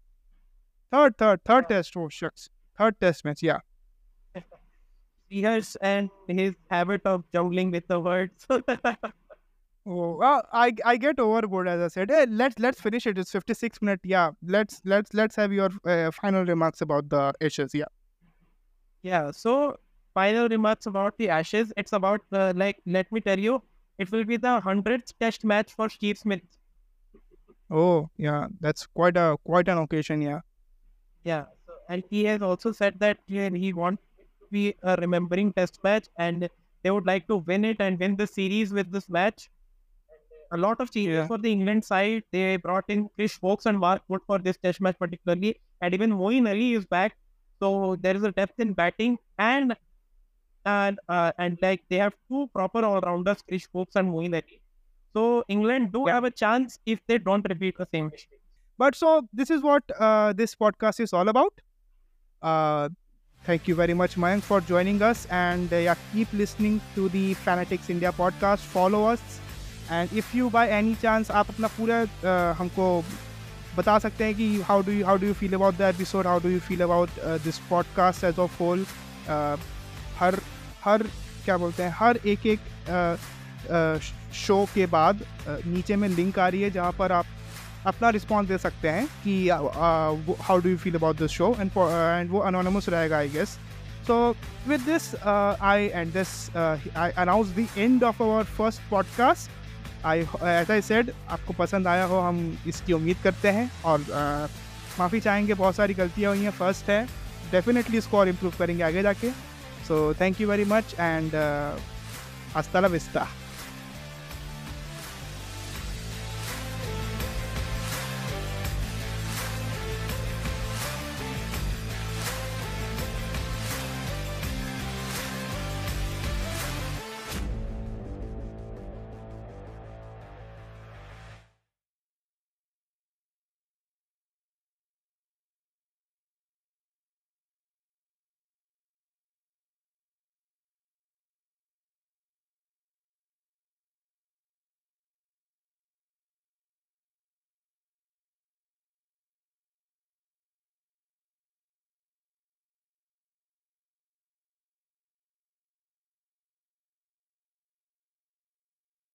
[0.93, 3.59] third third third test oh shucks third test match yeah
[5.33, 8.45] Yes, and his habit of juggling with the words.
[8.49, 12.11] oh, well, I I get overboard as I said.
[12.11, 13.17] Hey, let's let's finish it.
[13.17, 14.01] It's fifty six minutes.
[14.03, 17.73] Yeah, let's let's let's have your uh, final remarks about the Ashes.
[17.73, 17.85] Yeah.
[19.03, 19.31] Yeah.
[19.31, 19.77] So
[20.13, 21.71] final remarks about the Ashes.
[21.77, 23.61] It's about uh, like let me tell you,
[24.01, 26.41] it will be the hundredth Test match for Steve Smith.
[27.69, 30.21] Oh, yeah, that's quite a quite an occasion.
[30.21, 30.41] Yeah.
[31.23, 31.45] Yeah,
[31.89, 36.49] and he has also said that he wants to be a remembering Test match, and
[36.83, 39.49] they would like to win it and win the series with this match.
[40.51, 41.27] A lot of changes yeah.
[41.27, 42.23] for the England side.
[42.31, 46.11] They brought in Chris Woakes and Mark Wood for this Test match particularly, and even
[46.11, 47.17] Moeen Ali is back.
[47.59, 49.75] So there is a depth in batting, and
[50.65, 54.61] and uh, and like they have two proper all rounders, Chris Woakes and Moeen Ali.
[55.13, 56.13] So England do yeah.
[56.13, 58.41] have a chance if they don't repeat the same mistake.
[58.77, 61.53] But so this is what uh, this podcast is all about.
[62.41, 62.89] Uh,
[63.43, 67.33] thank you very much, Mayank, for joining us, and uh, yeah, keep listening to the
[67.35, 68.59] Fanatics India podcast.
[68.59, 69.21] Follow us,
[69.89, 72.87] and if you by any chance आप अपना पूरा uh, हमको
[73.75, 76.25] बता सकते हैं कि how do you feel about the episode?
[76.25, 78.85] how do you feel about uh, this podcast as a whole?
[80.19, 80.35] हर
[80.85, 81.03] हर
[81.45, 82.59] क्या बोलते हैं हर एक एक
[84.33, 85.25] शो के बाद
[85.65, 87.25] नीचे में लिंक आ रही है जहाँ पर आप
[87.85, 92.31] अपना रिस्पॉन्स दे सकते हैं कि how do you feel about this show and and
[92.31, 93.49] वो अनोनमस रहेगा I guess
[94.07, 94.17] so
[94.67, 96.49] with this I and this
[96.97, 102.03] I announce the end of our first podcast I as I said आपको पसंद आया
[102.03, 106.51] हो हम इसकी उम्मीद करते हैं और uh, माफ़ी चाहेंगे बहुत सारी गलतियाँ हुई हैं
[106.51, 107.05] फ़र्स्ट है।
[107.51, 109.29] डेफिनेटली इसको और इम्प्रूव करेंगे आगे जाके।
[109.91, 111.75] So thank you very much and uh,
[112.53, 113.27] hasta la vista.